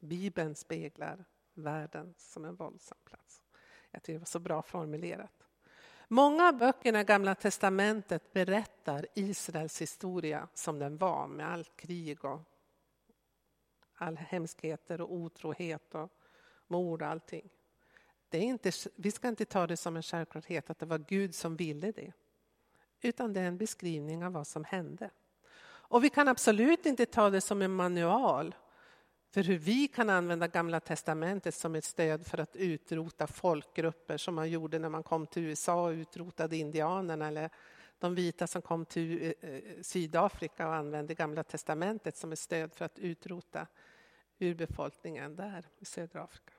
Bibeln 0.00 0.54
speglar 0.54 1.24
världen 1.54 2.14
som 2.18 2.44
en 2.44 2.56
våldsam 2.56 2.98
plats. 3.04 3.43
Jag 3.94 4.02
tycker 4.02 4.12
det 4.12 4.18
var 4.18 4.26
så 4.26 4.38
bra 4.38 4.62
formulerat. 4.62 5.44
Många 6.08 6.48
av 6.48 6.58
böckerna 6.58 7.00
i 7.00 7.04
Gamla 7.04 7.34
testamentet 7.34 8.32
berättar 8.32 9.06
Israels 9.14 9.82
historia 9.82 10.48
som 10.54 10.78
den 10.78 10.96
var 10.96 11.26
med 11.26 11.52
allt 11.52 11.76
krig 11.76 12.24
och 12.24 12.40
all 13.94 14.16
hemskheter 14.16 15.00
och 15.00 15.12
otrohet 15.12 15.94
och 15.94 16.12
mord 16.66 17.02
och 17.02 17.08
allting. 17.08 17.50
Det 18.28 18.38
är 18.38 18.42
inte, 18.42 18.72
vi 18.96 19.10
ska 19.10 19.28
inte 19.28 19.44
ta 19.44 19.66
det 19.66 19.76
som 19.76 19.96
en 19.96 20.02
självklarhet 20.02 20.70
att 20.70 20.78
det 20.78 20.86
var 20.86 20.98
Gud 20.98 21.34
som 21.34 21.56
ville 21.56 21.92
det. 21.92 22.12
Utan 23.00 23.32
det 23.32 23.40
är 23.40 23.44
en 23.44 23.58
beskrivning 23.58 24.24
av 24.24 24.32
vad 24.32 24.46
som 24.46 24.64
hände. 24.64 25.10
Och 25.66 26.04
vi 26.04 26.10
kan 26.10 26.28
absolut 26.28 26.86
inte 26.86 27.06
ta 27.06 27.30
det 27.30 27.40
som 27.40 27.62
en 27.62 27.74
manual 27.74 28.54
för 29.34 29.42
hur 29.42 29.58
vi 29.58 29.88
kan 29.88 30.10
använda 30.10 30.46
Gamla 30.46 30.80
testamentet 30.80 31.54
som 31.54 31.74
ett 31.74 31.84
stöd 31.84 32.26
för 32.26 32.38
att 32.38 32.56
utrota 32.56 33.26
folkgrupper 33.26 34.16
som 34.16 34.34
man 34.34 34.50
gjorde 34.50 34.78
när 34.78 34.88
man 34.88 35.02
kom 35.02 35.26
till 35.26 35.42
USA 35.42 35.84
och 35.84 35.90
utrotade 35.90 36.56
indianerna 36.56 37.28
eller 37.28 37.50
de 37.98 38.14
vita 38.14 38.46
som 38.46 38.62
kom 38.62 38.84
till 38.84 39.22
eh, 39.22 39.50
eh, 39.50 39.62
Sydafrika 39.82 40.68
och 40.68 40.74
använde 40.74 41.14
Gamla 41.14 41.44
testamentet 41.44 42.16
som 42.16 42.32
ett 42.32 42.38
stöd 42.38 42.74
för 42.74 42.84
att 42.84 42.98
utrota 42.98 43.66
urbefolkningen 44.38 45.36
där 45.36 45.64
i 45.78 45.84
södra 45.84 46.22
Afrika. 46.22 46.52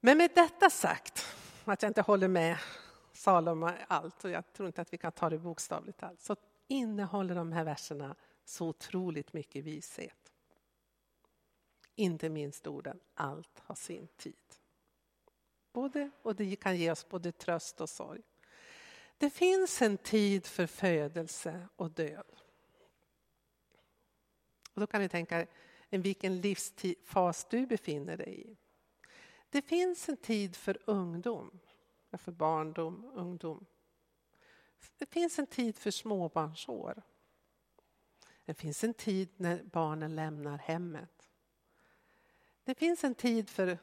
Men 0.00 0.18
med 0.18 0.30
detta 0.34 0.70
sagt, 0.70 1.36
att 1.64 1.82
jag 1.82 1.90
inte 1.90 2.02
håller 2.02 2.28
med 2.28 2.58
Salomo 3.12 3.70
allt 3.88 4.24
och 4.24 4.30
jag 4.30 4.52
tror 4.52 4.66
inte 4.66 4.82
att 4.82 4.92
vi 4.92 4.98
kan 4.98 5.12
ta 5.12 5.30
det 5.30 5.38
bokstavligt 5.38 6.02
allt, 6.02 6.20
så 6.20 6.36
innehåller 6.68 7.34
de 7.34 7.52
här 7.52 7.64
verserna 7.64 8.16
så 8.44 8.66
otroligt 8.66 9.32
mycket 9.32 9.64
vishet. 9.64 10.23
Inte 11.94 12.28
minst 12.28 12.66
orden 12.66 13.00
allt 13.14 13.58
har 13.58 13.74
sin 13.74 14.08
tid. 14.16 14.34
Både, 15.72 16.10
och 16.22 16.36
det 16.36 16.56
kan 16.56 16.76
ge 16.76 16.90
oss 16.90 17.08
både 17.08 17.32
tröst 17.32 17.80
och 17.80 17.90
sorg. 17.90 18.22
Det 19.18 19.30
finns 19.30 19.82
en 19.82 19.98
tid 19.98 20.46
för 20.46 20.66
födelse 20.66 21.68
och 21.76 21.90
död. 21.90 22.36
Och 24.74 24.80
då 24.80 24.86
kan 24.86 25.00
ni 25.00 25.08
tänka 25.08 25.46
er 25.90 25.98
vilken 25.98 26.40
livsfas 26.40 27.46
du 27.50 27.66
befinner 27.66 28.16
dig 28.16 28.50
i. 28.50 28.56
Det 29.50 29.62
finns 29.62 30.08
en 30.08 30.16
tid 30.16 30.56
för 30.56 30.78
ungdom, 30.84 31.60
för 32.12 32.32
barndom, 32.32 33.10
ungdom. 33.14 33.66
Det 34.98 35.06
finns 35.06 35.38
en 35.38 35.46
tid 35.46 35.78
för 35.78 35.90
småbarnsår. 35.90 37.02
Det 38.44 38.54
finns 38.54 38.84
en 38.84 38.94
tid 38.94 39.28
när 39.36 39.62
barnen 39.62 40.16
lämnar 40.16 40.58
hemmet. 40.58 41.13
Det 42.64 42.74
finns 42.74 43.04
en 43.04 43.14
tid 43.14 43.50
för 43.50 43.78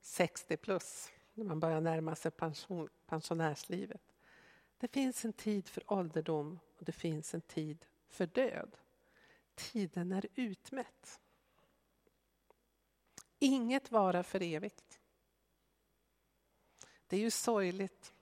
60 0.00 0.56
plus, 0.56 1.10
när 1.34 1.44
man 1.44 1.60
börjar 1.60 1.80
närma 1.80 2.14
sig 2.14 2.30
pension, 2.30 2.88
pensionärslivet. 3.06 4.16
Det 4.78 4.88
finns 4.88 5.24
en 5.24 5.32
tid 5.32 5.68
för 5.68 5.92
ålderdom 5.92 6.58
och 6.78 6.84
det 6.84 6.92
finns 6.92 7.34
en 7.34 7.40
tid 7.40 7.86
för 8.08 8.26
död. 8.26 8.76
Tiden 9.54 10.12
är 10.12 10.26
utmätt. 10.34 11.20
Inget 13.38 13.90
varar 13.90 14.22
för 14.22 14.42
evigt. 14.42 15.00
Det 17.06 17.16
är 17.16 17.20
ju 17.20 17.30
sorgligt. 17.30 18.14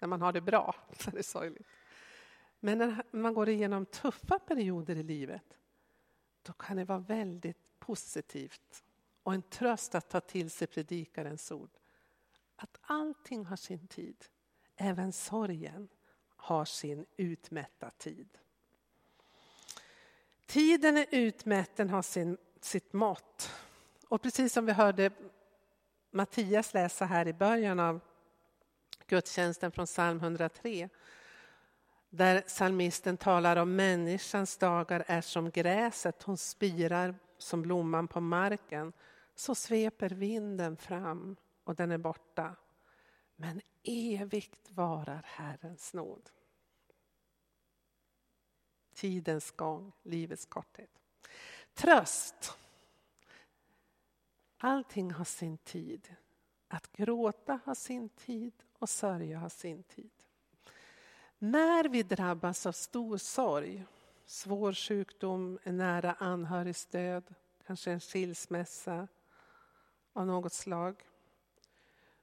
När 0.00 0.08
man 0.08 0.20
har 0.20 0.32
det 0.32 0.40
bra 0.40 0.74
så 0.98 1.10
är 1.10 1.14
det 1.14 1.22
sorgligt. 1.22 1.66
Men 2.60 2.78
när 2.78 3.04
man 3.10 3.34
går 3.34 3.48
igenom 3.48 3.86
tuffa 3.86 4.38
perioder 4.38 4.96
i 4.96 5.02
livet 5.02 5.58
då 6.42 6.52
kan 6.52 6.76
det 6.76 6.84
vara 6.84 6.98
väldigt 6.98 7.78
positivt 7.78 8.84
och 9.26 9.34
en 9.34 9.42
tröst 9.42 9.94
att 9.94 10.08
ta 10.08 10.20
till 10.20 10.50
sig 10.50 10.66
predikarens 10.66 11.52
ord. 11.52 11.70
Att 12.56 12.78
allting 12.82 13.44
har 13.46 13.56
sin 13.56 13.86
tid. 13.86 14.24
Även 14.76 15.12
sorgen 15.12 15.88
har 16.36 16.64
sin 16.64 17.06
utmätta 17.16 17.90
tid. 17.90 18.28
Tiden 20.46 20.96
är 20.96 21.06
utmätt, 21.10 21.76
den 21.76 21.90
har 21.90 22.02
sin, 22.02 22.38
sitt 22.60 22.92
mått. 22.92 23.50
Och 24.08 24.22
precis 24.22 24.52
som 24.52 24.66
vi 24.66 24.72
hörde 24.72 25.10
Mattias 26.10 26.74
läsa 26.74 27.04
här 27.04 27.28
i 27.28 27.32
början 27.32 27.80
av 27.80 28.00
gudstjänsten 29.06 29.72
från 29.72 29.86
psalm 29.86 30.18
103. 30.18 30.88
Där 32.10 32.40
psalmisten 32.40 33.16
talar 33.16 33.56
om 33.56 33.76
människans 33.76 34.56
dagar 34.56 35.04
är 35.06 35.20
som 35.20 35.50
gräset, 35.50 36.22
hon 36.22 36.36
spirar 36.36 37.14
som 37.38 37.62
blomman 37.62 38.08
på 38.08 38.20
marken. 38.20 38.92
Så 39.38 39.54
sveper 39.54 40.10
vinden 40.10 40.76
fram 40.76 41.36
och 41.64 41.74
den 41.74 41.90
är 41.90 41.98
borta. 41.98 42.56
Men 43.36 43.60
evigt 43.82 44.70
varar 44.70 45.22
Herrens 45.26 45.94
nåd. 45.94 46.30
Tidens 48.94 49.50
gång, 49.50 49.92
livets 50.02 50.46
korthet. 50.46 50.90
Tröst. 51.74 52.58
Allting 54.58 55.10
har 55.10 55.24
sin 55.24 55.58
tid. 55.58 56.14
Att 56.68 56.92
gråta 56.92 57.60
har 57.64 57.74
sin 57.74 58.08
tid 58.08 58.52
och 58.78 58.88
sörja 58.88 59.38
har 59.38 59.48
sin 59.48 59.82
tid. 59.82 60.10
När 61.38 61.88
vi 61.88 62.02
drabbas 62.02 62.66
av 62.66 62.72
stor 62.72 63.18
sorg, 63.18 63.84
svår 64.26 64.72
sjukdom, 64.72 65.58
en 65.62 65.76
nära 65.76 66.12
anhörigs 66.12 66.86
död, 66.86 67.34
kanske 67.66 67.92
en 67.92 68.00
skilsmässa 68.00 69.08
av 70.16 70.26
något 70.26 70.52
slag. 70.52 71.04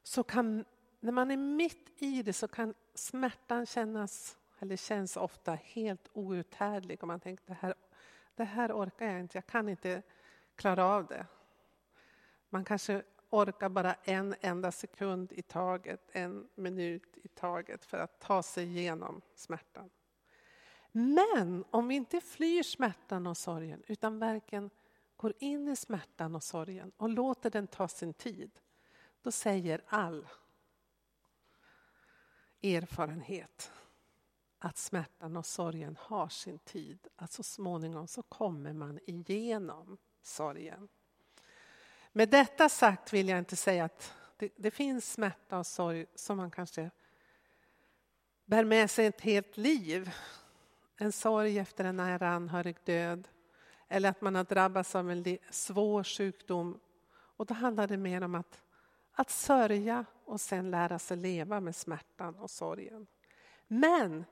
Så 0.02 0.22
kan, 0.22 0.64
när 1.00 1.12
man 1.12 1.30
är 1.30 1.36
mitt 1.36 2.02
i 2.02 2.22
det 2.22 2.32
så 2.32 2.48
kan 2.48 2.74
smärtan 2.94 3.66
kännas, 3.66 4.36
eller 4.58 4.76
känns 4.76 5.16
ofta 5.16 5.54
helt 5.54 6.08
outhärdlig. 6.12 7.02
Och 7.02 7.08
man 7.08 7.20
tänker 7.20 7.44
det 7.46 7.54
här, 7.60 7.74
det 8.34 8.44
här 8.44 8.72
orkar 8.72 9.06
jag 9.06 9.20
inte, 9.20 9.36
jag 9.36 9.46
kan 9.46 9.68
inte 9.68 10.02
klara 10.56 10.84
av 10.84 11.06
det. 11.06 11.26
Man 12.48 12.64
kanske 12.64 13.02
orkar 13.30 13.68
bara 13.68 13.94
en 13.94 14.34
enda 14.40 14.72
sekund 14.72 15.32
i 15.32 15.42
taget, 15.42 16.00
en 16.12 16.48
minut 16.54 17.16
i 17.22 17.28
taget 17.28 17.84
för 17.84 17.98
att 17.98 18.20
ta 18.20 18.42
sig 18.42 18.64
igenom 18.64 19.20
smärtan. 19.34 19.90
Men 20.92 21.64
om 21.70 21.88
vi 21.88 21.94
inte 21.94 22.20
flyr 22.20 22.62
smärtan 22.62 23.26
och 23.26 23.36
sorgen 23.36 23.82
utan 23.86 24.18
verkligen 24.18 24.70
går 25.16 25.32
in 25.38 25.68
i 25.68 25.76
smärtan 25.76 26.34
och 26.34 26.42
sorgen 26.42 26.92
och 26.96 27.08
låter 27.08 27.50
den 27.50 27.66
ta 27.66 27.88
sin 27.88 28.14
tid, 28.14 28.60
då 29.22 29.32
säger 29.32 29.84
all 29.86 30.28
erfarenhet 32.62 33.72
att 34.58 34.78
smärtan 34.78 35.36
och 35.36 35.46
sorgen 35.46 35.96
har 36.00 36.28
sin 36.28 36.58
tid. 36.58 37.08
Att 37.16 37.32
så 37.32 37.42
småningom 37.42 38.08
så 38.08 38.22
kommer 38.22 38.72
man 38.72 38.98
igenom 39.06 39.98
sorgen. 40.22 40.88
Med 42.12 42.28
detta 42.28 42.68
sagt 42.68 43.12
vill 43.12 43.28
jag 43.28 43.38
inte 43.38 43.56
säga 43.56 43.84
att 43.84 44.14
det, 44.36 44.52
det, 44.56 44.70
finns 44.70 45.12
smärta 45.12 45.58
och 45.58 45.66
sorg 45.66 46.06
som 46.14 46.36
man 46.36 46.50
kanske 46.50 46.90
bär 48.44 48.64
med 48.64 48.90
sig 48.90 49.06
ett 49.06 49.20
helt 49.20 49.56
liv. 49.56 50.10
En 50.96 51.12
sorg 51.12 51.58
efter 51.58 51.84
en 51.84 51.96
nära 51.96 52.28
anhörig 52.28 52.76
död 52.84 53.28
eller 53.94 54.08
att 54.08 54.20
man 54.20 54.34
har 54.34 54.44
drabbats 54.44 54.94
av 54.94 55.10
en 55.10 55.38
svår 55.50 56.04
sjukdom. 56.04 56.80
Och 57.12 57.46
då 57.46 57.54
handlar 57.54 57.86
det 57.86 57.96
mer 57.96 58.22
om 58.22 58.34
att, 58.34 58.62
att 59.12 59.30
sörja 59.30 60.04
och 60.24 60.40
sen 60.40 60.70
lära 60.70 60.98
sig 60.98 61.16
leva 61.16 61.60
med 61.60 61.76
smärtan 61.76 62.34
och 62.34 62.50
sorgen. 62.50 63.06
Men 63.66 64.24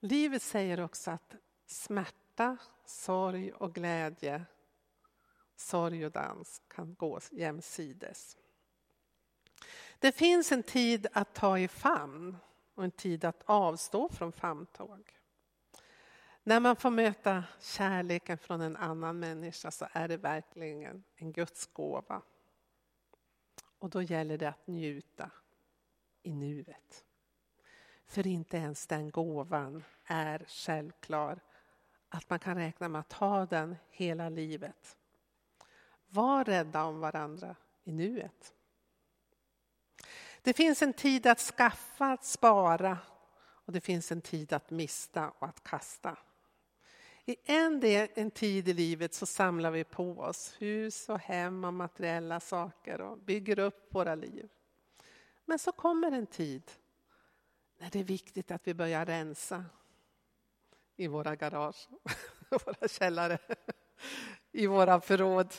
livet 0.00 0.42
säger 0.42 0.80
också 0.80 1.10
att 1.10 1.34
smärta, 1.66 2.56
sorg 2.84 3.52
och 3.52 3.74
glädje 3.74 4.44
sorg 5.56 6.06
och 6.06 6.12
dans 6.12 6.62
kan 6.68 6.94
gå 6.94 7.20
jämsides. 7.30 8.36
Det 9.98 10.12
finns 10.12 10.52
en 10.52 10.62
tid 10.62 11.06
att 11.12 11.34
ta 11.34 11.58
i 11.58 11.68
famn 11.68 12.36
och 12.74 12.84
en 12.84 12.90
tid 12.90 13.24
att 13.24 13.42
avstå 13.44 14.08
från 14.08 14.32
famntåg. 14.32 15.21
När 16.44 16.60
man 16.60 16.76
får 16.76 16.90
möta 16.90 17.44
kärleken 17.60 18.38
från 18.38 18.60
en 18.60 18.76
annan 18.76 19.18
människa 19.18 19.70
så 19.70 19.88
är 19.92 20.08
det 20.08 20.16
verkligen 20.16 21.04
en 21.16 21.32
Guds 21.32 21.66
gåva. 21.66 22.22
Och 23.78 23.90
då 23.90 24.02
gäller 24.02 24.38
det 24.38 24.48
att 24.48 24.66
njuta 24.66 25.30
i 26.22 26.32
nuet. 26.32 27.04
För 28.06 28.26
inte 28.26 28.56
ens 28.56 28.86
den 28.86 29.10
gåvan 29.10 29.84
är 30.04 30.44
självklar, 30.48 31.40
att 32.08 32.30
man 32.30 32.38
kan 32.38 32.56
räkna 32.56 32.88
med 32.88 33.00
att 33.00 33.12
ha 33.12 33.46
den 33.46 33.76
hela 33.90 34.28
livet. 34.28 34.96
Var 36.08 36.44
rädda 36.44 36.84
om 36.84 37.00
varandra 37.00 37.56
i 37.84 37.92
nuet. 37.92 38.54
Det 40.42 40.52
finns 40.52 40.82
en 40.82 40.92
tid 40.92 41.26
att 41.26 41.38
skaffa, 41.40 42.12
att 42.12 42.24
spara 42.24 42.98
och 43.64 43.72
det 43.72 43.80
finns 43.80 44.12
en 44.12 44.22
tid 44.22 44.52
att 44.52 44.70
mista 44.70 45.30
och 45.30 45.48
att 45.48 45.62
kasta. 45.64 46.16
I 47.26 47.36
en, 47.44 47.80
del, 47.80 48.08
en 48.14 48.30
tid 48.30 48.68
i 48.68 48.72
livet 48.72 49.14
så 49.14 49.26
samlar 49.26 49.70
vi 49.70 49.84
på 49.84 50.18
oss 50.18 50.54
hus 50.58 51.08
och 51.08 51.18
hem 51.18 51.64
och 51.64 51.74
materiella 51.74 52.40
saker 52.40 53.00
och 53.00 53.18
bygger 53.18 53.58
upp 53.58 53.94
våra 53.94 54.14
liv. 54.14 54.48
Men 55.44 55.58
så 55.58 55.72
kommer 55.72 56.12
en 56.12 56.26
tid 56.26 56.70
när 57.78 57.90
det 57.90 58.00
är 58.00 58.04
viktigt 58.04 58.50
att 58.50 58.68
vi 58.68 58.74
börjar 58.74 59.06
rensa 59.06 59.64
i 60.96 61.06
våra 61.06 61.36
garage, 61.36 61.88
våra 62.50 62.88
källare, 62.88 63.38
i 64.52 64.66
våra 64.66 65.00
förråd, 65.00 65.54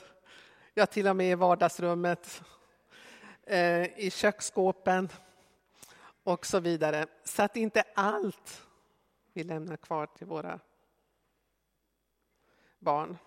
ja 0.73 0.86
till 0.86 1.08
och 1.08 1.15
med 1.15 1.32
i 1.32 1.36
vardagsrummet, 1.36 2.41
eh, 3.43 3.99
i 3.99 4.12
köksskåpen 4.12 5.10
och 6.23 6.45
så 6.45 6.60
vidare. 6.60 7.08
Så 7.23 7.43
att 7.43 7.56
inte 7.56 7.84
allt 7.95 8.67
vi 9.34 9.43
lämnar 9.43 9.78
kvar 9.78 10.06
till 10.06 10.28
våra 10.28 10.60
barn. 12.84 13.17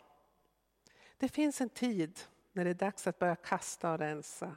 Det 1.16 1.28
finns 1.28 1.60
en 1.60 1.68
tid 1.68 2.20
när 2.52 2.64
det 2.64 2.70
är 2.70 2.74
dags 2.74 3.06
att 3.06 3.18
börja 3.18 3.36
kasta 3.36 3.92
och 3.92 3.98
rensa, 3.98 4.56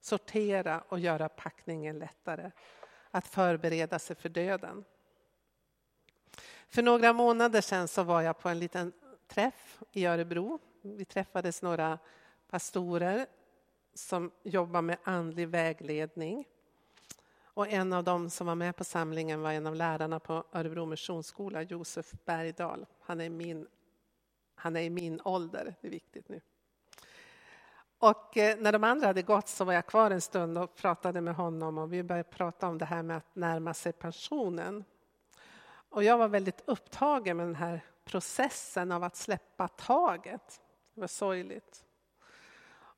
sortera 0.00 0.80
och 0.88 0.98
göra 0.98 1.28
packningen 1.28 1.98
lättare. 1.98 2.50
Att 3.10 3.26
förbereda 3.26 3.98
sig 3.98 4.16
för 4.16 4.28
döden. 4.28 4.84
För 6.68 6.82
några 6.82 7.12
månader 7.12 7.60
sedan 7.60 7.88
så 7.88 8.02
var 8.02 8.22
jag 8.22 8.38
på 8.38 8.48
en 8.48 8.58
liten 8.58 8.92
träff 9.26 9.82
i 9.92 10.06
Örebro. 10.06 10.58
Vi 10.82 11.04
träffades 11.04 11.62
några 11.62 11.98
pastorer 12.48 13.26
som 13.94 14.30
jobbar 14.42 14.82
med 14.82 14.98
andlig 15.04 15.48
vägledning. 15.48 16.44
Och 17.54 17.68
en 17.68 17.92
av 17.92 18.04
dem 18.04 18.30
som 18.30 18.46
var 18.46 18.54
med 18.54 18.76
på 18.76 18.84
samlingen 18.84 19.40
var 19.40 19.52
en 19.52 19.66
av 19.66 19.74
lärarna 19.74 20.20
på 20.20 20.44
Örebro 20.52 20.86
Missionsskola, 20.86 21.62
Josef 21.62 22.12
Bergdahl. 22.24 22.86
Han 23.00 23.20
är 23.20 23.30
min 23.30 23.66
han 24.62 24.76
är 24.76 24.80
i 24.80 24.90
min 24.90 25.20
ålder, 25.24 25.74
det 25.80 25.86
är 25.86 25.90
viktigt 25.90 26.28
nu. 26.28 26.40
Och 27.98 28.36
eh, 28.36 28.58
när 28.58 28.72
de 28.72 28.84
andra 28.84 29.06
hade 29.06 29.22
gått 29.22 29.48
så 29.48 29.64
var 29.64 29.72
jag 29.72 29.86
kvar 29.86 30.10
en 30.10 30.20
stund 30.20 30.58
och 30.58 30.74
pratade 30.74 31.20
med 31.20 31.34
honom 31.34 31.78
och 31.78 31.92
vi 31.92 32.02
började 32.02 32.28
prata 32.28 32.68
om 32.68 32.78
det 32.78 32.84
här 32.84 33.02
med 33.02 33.16
att 33.16 33.36
närma 33.36 33.74
sig 33.74 33.92
pensionen. 33.92 34.84
Och 35.88 36.04
jag 36.04 36.18
var 36.18 36.28
väldigt 36.28 36.62
upptagen 36.64 37.36
med 37.36 37.46
den 37.46 37.54
här 37.54 37.80
processen 38.04 38.92
av 38.92 39.04
att 39.04 39.16
släppa 39.16 39.68
taget. 39.68 40.60
Det 40.94 41.00
var 41.00 41.08
sorgligt. 41.08 41.84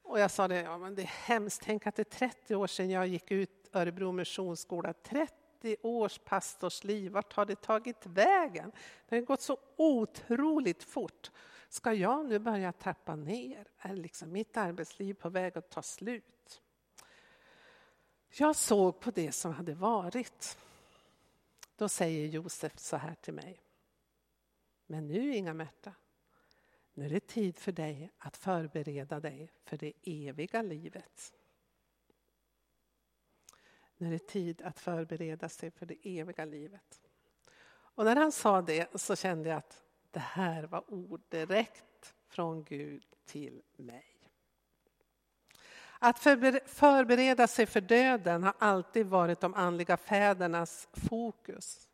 Och 0.02 0.20
jag 0.20 0.30
sa 0.30 0.48
det, 0.48 0.60
ja 0.60 0.78
men 0.78 0.94
det 0.94 1.02
är 1.02 1.06
hemskt, 1.06 1.62
tänk 1.64 1.86
att 1.86 1.96
det 1.96 2.02
är 2.02 2.28
30 2.28 2.54
år 2.54 2.66
sedan 2.66 2.90
jag 2.90 3.06
gick 3.06 3.30
ut 3.30 3.70
Örebro 3.72 4.12
Missionsskola. 4.12 4.92
30 4.92 5.76
års 5.82 6.18
pastorsliv, 6.18 7.12
vart 7.12 7.32
har 7.32 7.46
det 7.46 7.60
tagit 7.60 8.06
vägen? 8.06 8.72
Det 9.08 9.16
har 9.16 9.22
gått 9.22 9.40
så 9.40 9.58
otroligt 9.76 10.84
fort. 10.84 11.30
Ska 11.74 11.92
jag 11.92 12.26
nu 12.26 12.38
börja 12.38 12.72
trappa 12.72 13.16
ner? 13.16 13.68
Är 13.78 13.96
liksom 13.96 14.32
mitt 14.32 14.56
arbetsliv 14.56 15.14
på 15.14 15.28
väg 15.28 15.58
att 15.58 15.70
ta 15.70 15.82
slut? 15.82 16.62
Jag 18.28 18.56
såg 18.56 19.00
på 19.00 19.10
det 19.10 19.32
som 19.32 19.52
hade 19.52 19.74
varit. 19.74 20.58
Då 21.76 21.88
säger 21.88 22.28
Josef 22.28 22.78
så 22.78 22.96
här 22.96 23.14
till 23.14 23.34
mig. 23.34 23.62
Men 24.86 25.06
nu 25.06 25.34
Inga-Märta, 25.34 25.94
nu 26.92 27.04
är 27.04 27.10
det 27.10 27.26
tid 27.26 27.58
för 27.58 27.72
dig 27.72 28.10
att 28.18 28.36
förbereda 28.36 29.20
dig 29.20 29.52
för 29.64 29.76
det 29.76 29.92
eviga 30.02 30.62
livet. 30.62 31.34
Nu 33.96 34.06
är 34.06 34.12
det 34.12 34.26
tid 34.26 34.62
att 34.62 34.80
förbereda 34.80 35.48
sig 35.48 35.70
för 35.70 35.86
det 35.86 35.98
eviga 36.02 36.44
livet. 36.44 37.00
Och 37.66 38.04
när 38.04 38.16
han 38.16 38.32
sa 38.32 38.62
det 38.62 39.00
så 39.00 39.16
kände 39.16 39.48
jag 39.48 39.58
att 39.58 39.83
det 40.14 40.20
här 40.20 40.62
var 40.62 40.92
ord 40.92 41.20
direkt 41.28 42.14
från 42.28 42.64
Gud 42.64 43.06
till 43.24 43.62
mig. 43.76 44.30
Att 45.98 46.18
förbereda 46.64 47.46
sig 47.46 47.66
för 47.66 47.80
döden 47.80 48.42
har 48.42 48.54
alltid 48.58 49.06
varit 49.06 49.40
de 49.40 49.54
andliga 49.54 49.96
fädernas 49.96 50.88
fokus. 50.92 51.88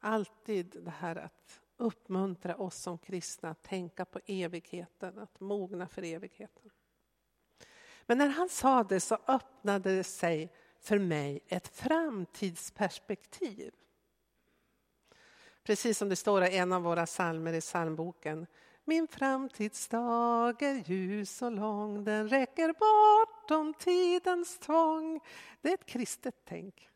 Alltid 0.00 0.76
det 0.84 0.90
här 0.90 1.16
att 1.16 1.60
uppmuntra 1.76 2.56
oss 2.56 2.76
som 2.76 2.98
kristna 2.98 3.50
att 3.50 3.62
tänka 3.62 4.04
på 4.04 4.20
evigheten, 4.26 5.18
att 5.18 5.40
mogna 5.40 5.88
för 5.88 6.02
evigheten. 6.02 6.70
Men 8.06 8.18
när 8.18 8.28
han 8.28 8.48
sa 8.48 8.84
det 8.84 9.00
så 9.00 9.18
öppnade 9.26 9.96
det 9.96 10.04
sig 10.04 10.52
för 10.80 10.98
mig 10.98 11.40
ett 11.46 11.68
framtidsperspektiv. 11.68 13.74
Precis 15.64 15.98
som 15.98 16.08
det 16.08 16.16
står 16.16 16.44
i 16.44 16.56
en 16.56 16.72
av 16.72 16.82
våra 16.82 17.06
psalmer 17.06 17.52
i 17.52 17.60
psalmboken. 17.60 18.46
Min 18.84 19.08
framtidsdag 19.08 20.62
är 20.62 20.90
ljus 20.90 21.42
och 21.42 21.52
lång, 21.52 22.04
den 22.04 22.28
räcker 22.28 22.74
bortom 22.78 23.74
tidens 23.74 24.58
tvång. 24.58 25.20
Det 25.60 25.68
är 25.68 25.74
ett 25.74 25.86
kristet 25.86 26.34
tänk. 26.44 26.88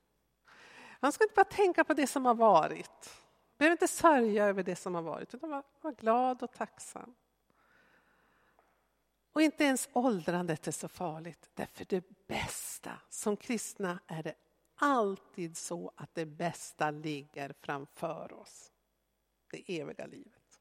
Man 1.00 1.12
ska 1.12 1.24
inte 1.24 1.34
bara 1.34 1.44
tänka 1.44 1.84
på 1.84 1.94
det 1.94 2.06
som 2.06 2.24
har 2.24 2.34
varit. 2.34 3.10
Man 3.10 3.58
behöver 3.58 3.72
inte 3.72 3.88
sörja 3.88 4.46
över 4.46 4.62
det 4.62 4.76
som 4.76 4.94
har 4.94 5.02
varit, 5.02 5.34
utan 5.34 5.50
vara 5.50 5.94
glad 5.98 6.42
och 6.42 6.52
tacksam. 6.52 7.14
Och 9.32 9.42
inte 9.42 9.64
ens 9.64 9.88
åldrandet 9.92 10.66
är 10.66 10.72
så 10.72 10.88
farligt, 10.88 11.50
därför 11.54 11.84
det 11.84 12.04
bästa, 12.26 12.92
som 13.08 13.36
kristna 13.36 13.98
är 14.06 14.22
det 14.22 14.34
alltid 14.76 15.56
så 15.56 15.92
att 15.96 16.14
det 16.14 16.26
bästa 16.26 16.90
ligger 16.90 17.54
framför 17.60 18.32
oss. 18.32 18.72
Det 19.50 19.80
eviga 19.80 20.06
livet. 20.06 20.60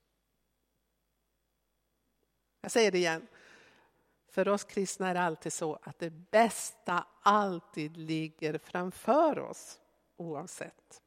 Jag 2.61 2.71
säger 2.71 2.91
det 2.91 2.97
igen. 2.97 3.27
För 4.27 4.47
oss 4.47 4.63
kristna 4.63 5.09
är 5.09 5.13
det 5.13 5.21
alltid 5.21 5.53
så 5.53 5.79
att 5.83 5.99
det 5.99 6.09
bästa 6.09 7.07
alltid 7.21 7.97
ligger 7.97 8.57
framför 8.57 9.39
oss, 9.39 9.79
oavsett. 10.17 11.01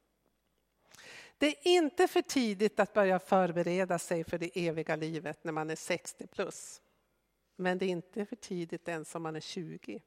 Det 1.37 1.47
är 1.47 1.67
inte 1.67 2.07
för 2.07 2.21
tidigt 2.21 2.79
att 2.79 2.93
börja 2.93 3.19
förbereda 3.19 3.99
sig 3.99 4.23
för 4.23 4.37
det 4.37 4.67
eviga 4.67 4.95
livet 4.95 5.43
när 5.43 5.51
man 5.51 5.69
är 5.69 5.75
60 5.75 6.27
plus. 6.27 6.81
Men 7.55 7.77
det 7.77 7.85
är 7.85 7.89
inte 7.89 8.25
för 8.25 8.35
tidigt 8.35 8.87
ens 8.87 9.15
om 9.15 9.23
man 9.23 9.35
är 9.35 9.39
20. 9.39 10.01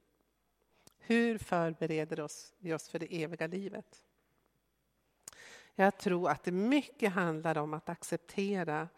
Hur 1.04 1.38
förbereder 1.38 2.28
vi 2.58 2.72
oss 2.72 2.88
för 2.88 2.98
det 2.98 3.22
eviga 3.22 3.46
livet? 3.46 4.04
Jag 5.74 5.98
tror 5.98 6.30
att 6.30 6.44
det 6.44 6.52
mycket 6.52 7.12
handlar 7.12 7.58
om 7.58 7.74
att 7.74 7.88
acceptera 7.88 8.88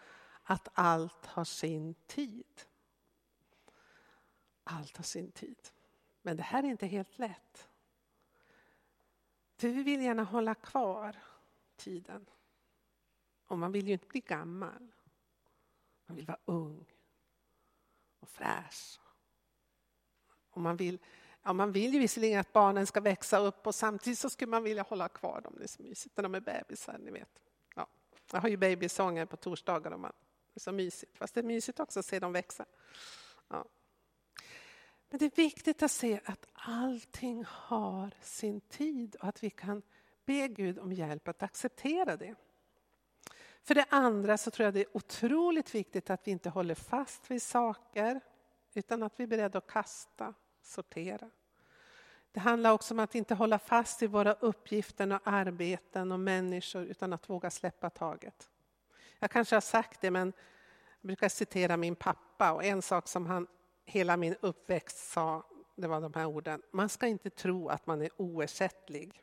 att 0.42 0.68
allt 0.72 1.26
har 1.26 1.44
sin 1.44 1.94
tid. 2.06 2.62
Allt 4.64 4.96
har 4.96 5.04
sin 5.04 5.32
tid. 5.32 5.58
Men 6.22 6.36
det 6.36 6.42
här 6.42 6.62
är 6.62 6.66
inte 6.66 6.86
helt 6.86 7.18
lätt. 7.18 7.68
För 9.56 9.68
vi 9.68 9.82
vill 9.82 10.02
gärna 10.02 10.24
hålla 10.24 10.54
kvar 10.54 11.16
tiden. 11.76 12.26
Och 13.46 13.58
man 13.58 13.72
vill 13.72 13.86
ju 13.86 13.92
inte 13.92 14.06
bli 14.06 14.20
gammal. 14.20 14.92
Man 16.06 16.16
vill 16.16 16.26
vara 16.26 16.40
ung 16.44 16.86
och 18.20 18.28
fräsch. 18.28 19.00
Och 20.50 20.60
man, 20.60 20.76
vill, 20.76 20.98
ja, 21.44 21.52
man 21.52 21.72
vill 21.72 21.94
ju 21.94 22.00
visserligen 22.00 22.40
att 22.40 22.52
barnen 22.52 22.86
ska 22.86 23.00
växa 23.00 23.38
upp 23.38 23.66
och 23.66 23.74
samtidigt 23.74 24.18
så 24.18 24.30
skulle 24.30 24.50
man 24.50 24.62
vilja 24.62 24.82
hålla 24.82 25.08
kvar 25.08 25.40
dem. 25.40 25.54
Det 25.58 25.64
är 25.64 25.68
så 25.68 25.82
mysigt 25.82 26.16
när 26.16 26.22
de 26.22 26.34
är 26.34 26.40
bebisar, 26.40 26.98
ni 26.98 27.10
vet. 27.10 27.40
Ja, 27.76 27.86
jag 28.32 28.40
har 28.40 28.48
ju 28.48 28.56
babysånger 28.56 29.26
på 29.26 29.36
torsdagar 29.36 29.90
och 29.90 30.00
man, 30.00 30.12
det 30.54 30.58
är 30.58 30.60
så 30.60 30.72
mysigt. 30.72 31.18
Fast 31.18 31.34
det 31.34 31.40
är 31.40 31.44
mysigt 31.44 31.80
också 31.80 32.00
att 32.00 32.06
se 32.06 32.18
dem 32.18 32.32
växa. 32.32 32.64
Ja. 33.48 33.64
Men 35.08 35.18
det 35.18 35.24
är 35.24 35.36
viktigt 35.36 35.82
att 35.82 35.90
se 35.90 36.20
att 36.24 36.46
allting 36.52 37.44
har 37.48 38.10
sin 38.22 38.60
tid 38.60 39.16
och 39.16 39.28
att 39.28 39.42
vi 39.44 39.50
kan 39.50 39.82
be 40.24 40.48
Gud 40.48 40.78
om 40.78 40.92
hjälp 40.92 41.28
att 41.28 41.42
acceptera 41.42 42.16
det. 42.16 42.34
För 43.62 43.74
det 43.74 43.86
andra 43.88 44.38
så 44.38 44.50
tror 44.50 44.64
jag 44.64 44.74
det 44.74 44.80
är 44.80 44.96
otroligt 44.96 45.74
viktigt 45.74 46.10
att 46.10 46.26
vi 46.26 46.30
inte 46.30 46.50
håller 46.50 46.74
fast 46.74 47.30
vid 47.30 47.42
saker 47.42 48.20
utan 48.74 49.02
att 49.02 49.20
vi 49.20 49.24
är 49.24 49.28
beredda 49.28 49.58
att 49.58 49.66
kasta, 49.66 50.34
sortera. 50.66 51.30
Det 52.32 52.40
handlar 52.40 52.72
också 52.72 52.94
om 52.94 53.00
att 53.00 53.14
inte 53.14 53.34
hålla 53.34 53.58
fast 53.58 54.02
i 54.02 54.06
våra 54.06 54.32
uppgifter 54.32 55.12
och 55.12 55.20
arbeten 55.24 56.12
och 56.12 56.20
människor 56.20 56.82
utan 56.84 57.12
att 57.12 57.30
våga 57.30 57.50
släppa 57.50 57.90
taget. 57.90 58.48
Jag 59.18 59.30
kanske 59.30 59.56
har 59.56 59.60
sagt 59.60 60.00
det 60.00 60.10
men 60.10 60.32
jag 61.00 61.06
brukar 61.06 61.28
citera 61.28 61.76
min 61.76 61.96
pappa 61.96 62.52
och 62.52 62.64
en 62.64 62.82
sak 62.82 63.08
som 63.08 63.26
han 63.26 63.46
hela 63.84 64.16
min 64.16 64.36
uppväxt 64.40 65.12
sa, 65.12 65.42
det 65.74 65.88
var 65.88 66.00
de 66.00 66.14
här 66.14 66.26
orden. 66.26 66.62
Man 66.70 66.88
ska 66.88 67.06
inte 67.06 67.30
tro 67.30 67.68
att 67.68 67.86
man 67.86 68.02
är 68.02 68.10
oersättlig. 68.16 69.22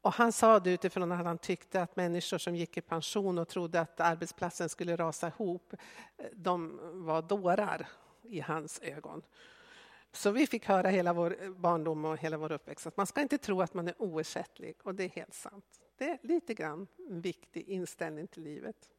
Och 0.00 0.12
han 0.12 0.32
sa 0.32 0.60
det 0.60 0.70
utifrån 0.70 1.12
att 1.12 1.24
han 1.24 1.38
tyckte 1.38 1.82
att 1.82 1.96
människor 1.96 2.38
som 2.38 2.56
gick 2.56 2.76
i 2.76 2.80
pension 2.80 3.38
och 3.38 3.48
trodde 3.48 3.80
att 3.80 4.00
arbetsplatsen 4.00 4.68
skulle 4.68 4.96
rasa 4.96 5.28
ihop, 5.28 5.74
de 6.32 6.80
var 7.06 7.22
dårar 7.22 7.88
i 8.22 8.40
hans 8.40 8.80
ögon. 8.82 9.22
Så 10.14 10.30
vi 10.30 10.46
fick 10.46 10.66
höra 10.66 10.88
hela 10.88 11.12
vår 11.12 11.36
eh, 11.42 11.50
barndom 11.50 12.04
och 12.04 12.18
hela 12.18 12.36
vår 12.36 12.52
uppväxt 12.52 12.86
att 12.86 12.96
man 12.96 13.06
ska 13.06 13.20
inte 13.20 13.38
tro 13.38 13.62
att 13.62 13.74
man 13.74 13.88
är 13.88 14.02
oersättlig 14.02 14.76
och 14.82 14.94
det 14.94 15.04
är 15.04 15.08
helt 15.08 15.34
sant. 15.34 15.64
Det 15.98 16.04
är 16.04 16.18
lite 16.22 16.54
grann 16.54 16.86
en 17.08 17.20
viktig 17.20 17.68
inställning 17.68 18.26
till 18.26 18.42
livet. 18.42 18.90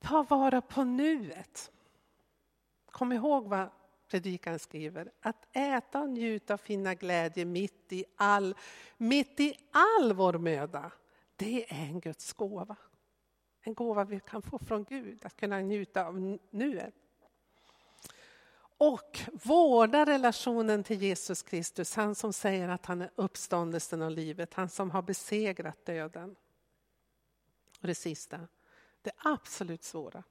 Ta 0.00 0.22
vara 0.22 0.60
på 0.60 0.84
nuet. 0.84 1.72
Kom 2.90 3.12
ihåg 3.12 3.48
vad 3.48 3.68
predikaren 4.08 4.58
skriver. 4.58 5.12
Att 5.20 5.56
äta 5.56 6.00
och 6.00 6.10
njuta 6.10 6.54
och 6.54 6.60
finna 6.60 6.94
glädje 6.94 7.44
mitt 7.44 7.92
i 7.92 8.04
all, 8.16 8.54
mitt 8.96 9.40
i 9.40 9.54
all 9.70 10.12
vår 10.12 10.32
möda. 10.32 10.92
Det 11.36 11.72
är 11.72 11.88
en 11.88 12.00
Guds 12.00 12.32
gåva. 12.32 12.76
En 13.60 13.74
gåva 13.74 14.04
vi 14.04 14.20
kan 14.20 14.42
få 14.42 14.58
från 14.58 14.84
Gud, 14.84 15.24
att 15.24 15.36
kunna 15.36 15.60
njuta 15.60 16.06
av 16.06 16.38
nuet. 16.50 16.94
Och 18.84 19.20
vårda 19.32 20.06
relationen 20.06 20.84
till 20.84 21.02
Jesus 21.02 21.42
Kristus, 21.42 21.94
han 21.94 22.14
som 22.14 22.32
säger 22.32 22.68
att 22.68 22.86
han 22.86 23.02
är 23.02 23.10
uppståndelsen 23.14 24.02
och 24.02 24.10
livet, 24.10 24.54
han 24.54 24.68
som 24.68 24.90
har 24.90 25.02
besegrat 25.02 25.84
döden. 25.84 26.36
Och 27.80 27.86
det 27.86 27.94
sista, 27.94 28.48
det 29.02 29.10
absolut 29.16 29.84
svåra, 29.84 30.22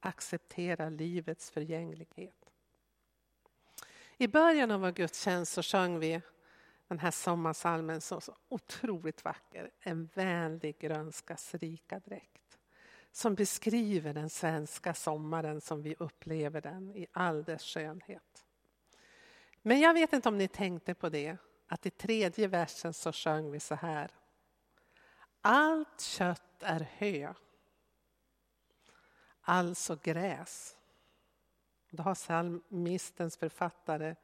acceptera 0.00 0.88
livets 0.88 1.50
förgänglighet. 1.50 2.50
I 4.16 4.28
början 4.28 4.70
av 4.70 4.80
vår 4.80 4.92
gudstjänst 4.92 5.52
så 5.52 5.62
sjöng 5.62 5.98
vi 5.98 6.20
den 6.88 6.98
här 6.98 7.10
sommarsalmen 7.10 8.00
som 8.00 8.20
så 8.20 8.36
otroligt 8.48 9.24
vacker. 9.24 9.70
En 9.80 10.08
vänlig 10.14 10.78
grönskas 10.78 11.54
rika 11.54 11.98
dräkt. 11.98 12.45
Som 13.16 13.34
beskriver 13.34 14.14
den 14.14 14.30
svenska 14.30 14.94
sommaren 14.94 15.60
som 15.60 15.82
vi 15.82 15.94
upplever 15.98 16.60
den 16.60 16.96
i 16.96 17.06
all 17.12 17.44
dess 17.44 17.62
skönhet. 17.62 18.44
Men 19.62 19.80
jag 19.80 19.94
vet 19.94 20.12
inte 20.12 20.28
om 20.28 20.38
ni 20.38 20.48
tänkte 20.48 20.94
på 20.94 21.08
det, 21.08 21.36
att 21.66 21.86
i 21.86 21.90
tredje 21.90 22.48
versen 22.48 22.94
så 22.94 23.12
sjöng 23.12 23.50
vi 23.50 23.60
så 23.60 23.74
här. 23.74 24.10
Allt 25.40 26.00
kött 26.00 26.62
är 26.62 26.88
hö, 26.98 27.34
alltså 29.40 29.98
gräs. 30.02 30.76
Då 31.90 32.02
har 32.02 32.14
psalmistens 32.14 33.36
författare 33.36 34.14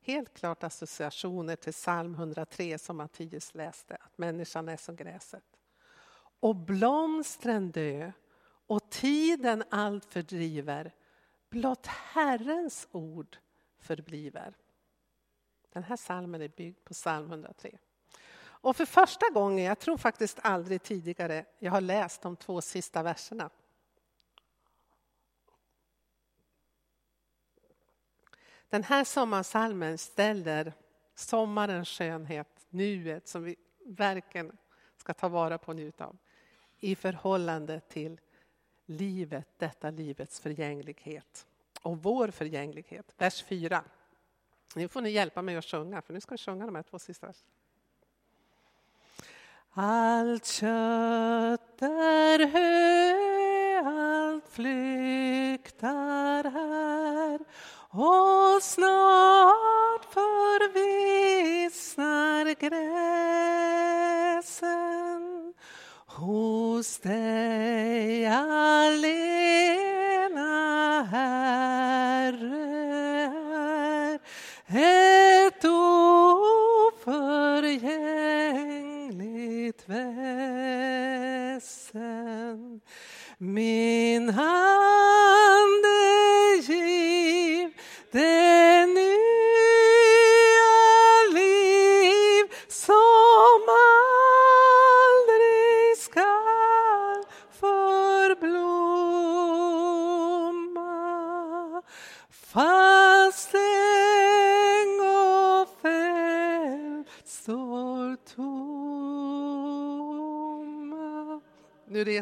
helt 0.00 0.34
klart 0.34 0.64
associationer 0.64 1.56
till 1.56 1.72
psalm 1.72 2.14
103 2.14 2.78
som 2.78 2.96
Mattias 2.96 3.54
läste, 3.54 3.96
att 4.00 4.18
människan 4.18 4.68
är 4.68 4.76
som 4.76 4.96
gräset. 4.96 5.44
Och 6.40 6.56
blomstren 6.56 7.70
dö 7.70 8.12
och 8.70 8.90
tiden 8.90 9.64
allt 9.70 10.04
fördriver, 10.04 10.92
blott 11.48 11.86
Herrens 11.86 12.88
ord 12.90 13.36
förbliver. 13.78 14.56
Den 15.72 15.82
här 15.82 15.96
salmen 15.96 16.42
är 16.42 16.48
byggd 16.48 16.84
på 16.84 16.94
psalm 16.94 17.26
103. 17.26 17.78
Och 18.40 18.76
för 18.76 18.84
första 18.84 19.30
gången, 19.30 19.64
jag 19.64 19.78
tror 19.78 19.96
faktiskt 19.96 20.38
aldrig 20.42 20.82
tidigare, 20.82 21.44
jag 21.58 21.72
har 21.72 21.80
läst 21.80 22.22
de 22.22 22.36
två 22.36 22.60
sista 22.60 23.02
verserna. 23.02 23.50
Den 28.68 28.84
här 28.84 29.04
sommarsalmen 29.04 29.98
ställer 29.98 30.72
sommarens 31.14 31.88
skönhet, 31.88 32.66
nuet 32.68 33.28
som 33.28 33.44
vi 33.44 33.56
verkligen 33.86 34.56
ska 34.96 35.14
ta 35.14 35.28
vara 35.28 35.58
på 35.58 35.68
och 35.68 35.76
njuta 35.76 36.06
av 36.06 36.16
i 36.80 36.94
förhållande 36.94 37.80
till 37.80 38.20
livet, 38.90 39.48
detta 39.58 39.90
livets 39.90 40.40
förgänglighet 40.40 41.46
och 41.82 42.02
vår 42.02 42.28
förgänglighet. 42.28 43.14
Vers 43.18 43.44
4. 43.44 43.84
Nu 44.74 44.88
får 44.88 45.00
ni 45.00 45.10
hjälpa 45.10 45.42
mig 45.42 45.56
att 45.56 45.64
sjunga, 45.64 46.02
för 46.02 46.12
nu 46.12 46.20
ska 46.20 46.34
vi 46.34 46.38
sjunga 46.38 46.66
de 46.66 46.74
här 46.74 46.82
två 46.82 46.98
sista 46.98 47.26
verserna. 47.26 47.50
Allt 49.72 50.46
kött 50.46 51.82
är 51.82 52.46
hö, 52.46 53.80
allt 53.88 54.48
flyktar 54.48 56.44
här 56.50 57.40
och 57.92 58.62
snart 58.62 60.04
förvissnar 60.04 61.24
gräset 62.54 63.40
hos 66.20 66.98
dig 66.98 68.26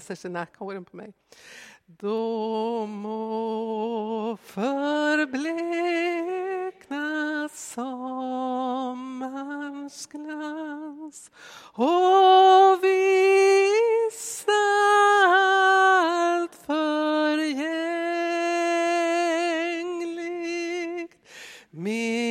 reser 0.08 0.14
sig 0.14 0.30
nackhåren 0.30 0.84
på 0.84 0.96
mig. 0.96 1.12
Då 1.86 2.86
må 2.86 4.36
förblekna 4.42 5.48
sommarns 7.52 8.86
glans 10.06 11.30
och 11.72 12.84
vissna 12.84 14.52
allt 15.26 16.54
förgängligt. 16.54 17.68
Min 21.70 22.27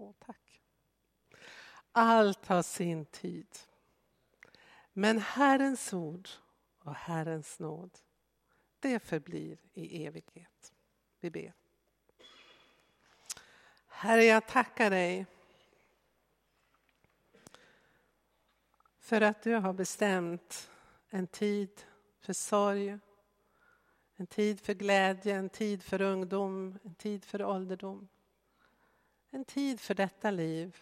Åh, 0.00 0.12
tack. 0.18 0.62
Allt 1.92 2.46
har 2.46 2.62
sin 2.62 3.06
tid. 3.06 3.58
Men 4.92 5.18
Herrens 5.18 5.92
ord 5.92 6.28
och 6.78 6.94
Herrens 6.94 7.58
nåd, 7.58 7.98
det 8.80 9.00
förblir 9.00 9.58
i 9.74 10.06
evighet. 10.06 10.72
Vi 11.20 11.30
ber. 11.30 11.54
Herre, 13.86 14.24
jag 14.24 14.46
tackar 14.46 14.90
dig 14.90 15.26
för 18.98 19.20
att 19.20 19.42
du 19.42 19.54
har 19.54 19.72
bestämt 19.72 20.70
en 21.08 21.26
tid 21.26 21.84
för 22.20 22.32
sorg, 22.32 22.98
En 24.16 24.26
tid 24.26 24.60
för 24.60 24.74
glädje, 24.74 25.36
en 25.36 25.48
tid 25.48 25.82
för 25.82 26.00
ungdom, 26.00 26.78
en 26.82 26.94
tid 26.94 27.24
för 27.24 27.42
ålderdom. 27.42 28.08
En 29.30 29.44
tid 29.44 29.80
för 29.80 29.94
detta 29.94 30.30
liv. 30.30 30.76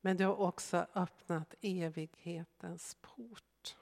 Men 0.00 0.16
du 0.16 0.24
har 0.24 0.36
också 0.36 0.86
öppnat 0.94 1.54
evighetens 1.60 2.96
port. 3.00 3.76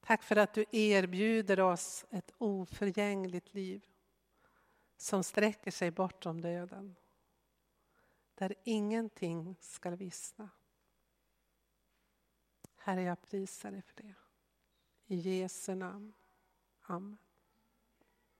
Tack 0.00 0.22
för 0.22 0.36
att 0.36 0.54
du 0.54 0.64
erbjuder 0.72 1.60
oss 1.60 2.04
ett 2.10 2.32
oförgängligt 2.38 3.54
liv 3.54 3.86
som 4.96 5.24
sträcker 5.24 5.70
sig 5.70 5.90
bortom 5.90 6.40
döden. 6.40 6.96
Där 8.34 8.54
ingenting 8.64 9.56
ska 9.60 9.90
vissna. 9.90 10.50
Herre, 12.76 13.02
jag 13.02 13.22
prisar 13.22 13.70
dig 13.70 13.82
för 13.82 14.02
det. 14.02 14.14
I 15.06 15.16
Jesu 15.16 15.74
namn. 15.74 16.12
Amen. 16.80 17.18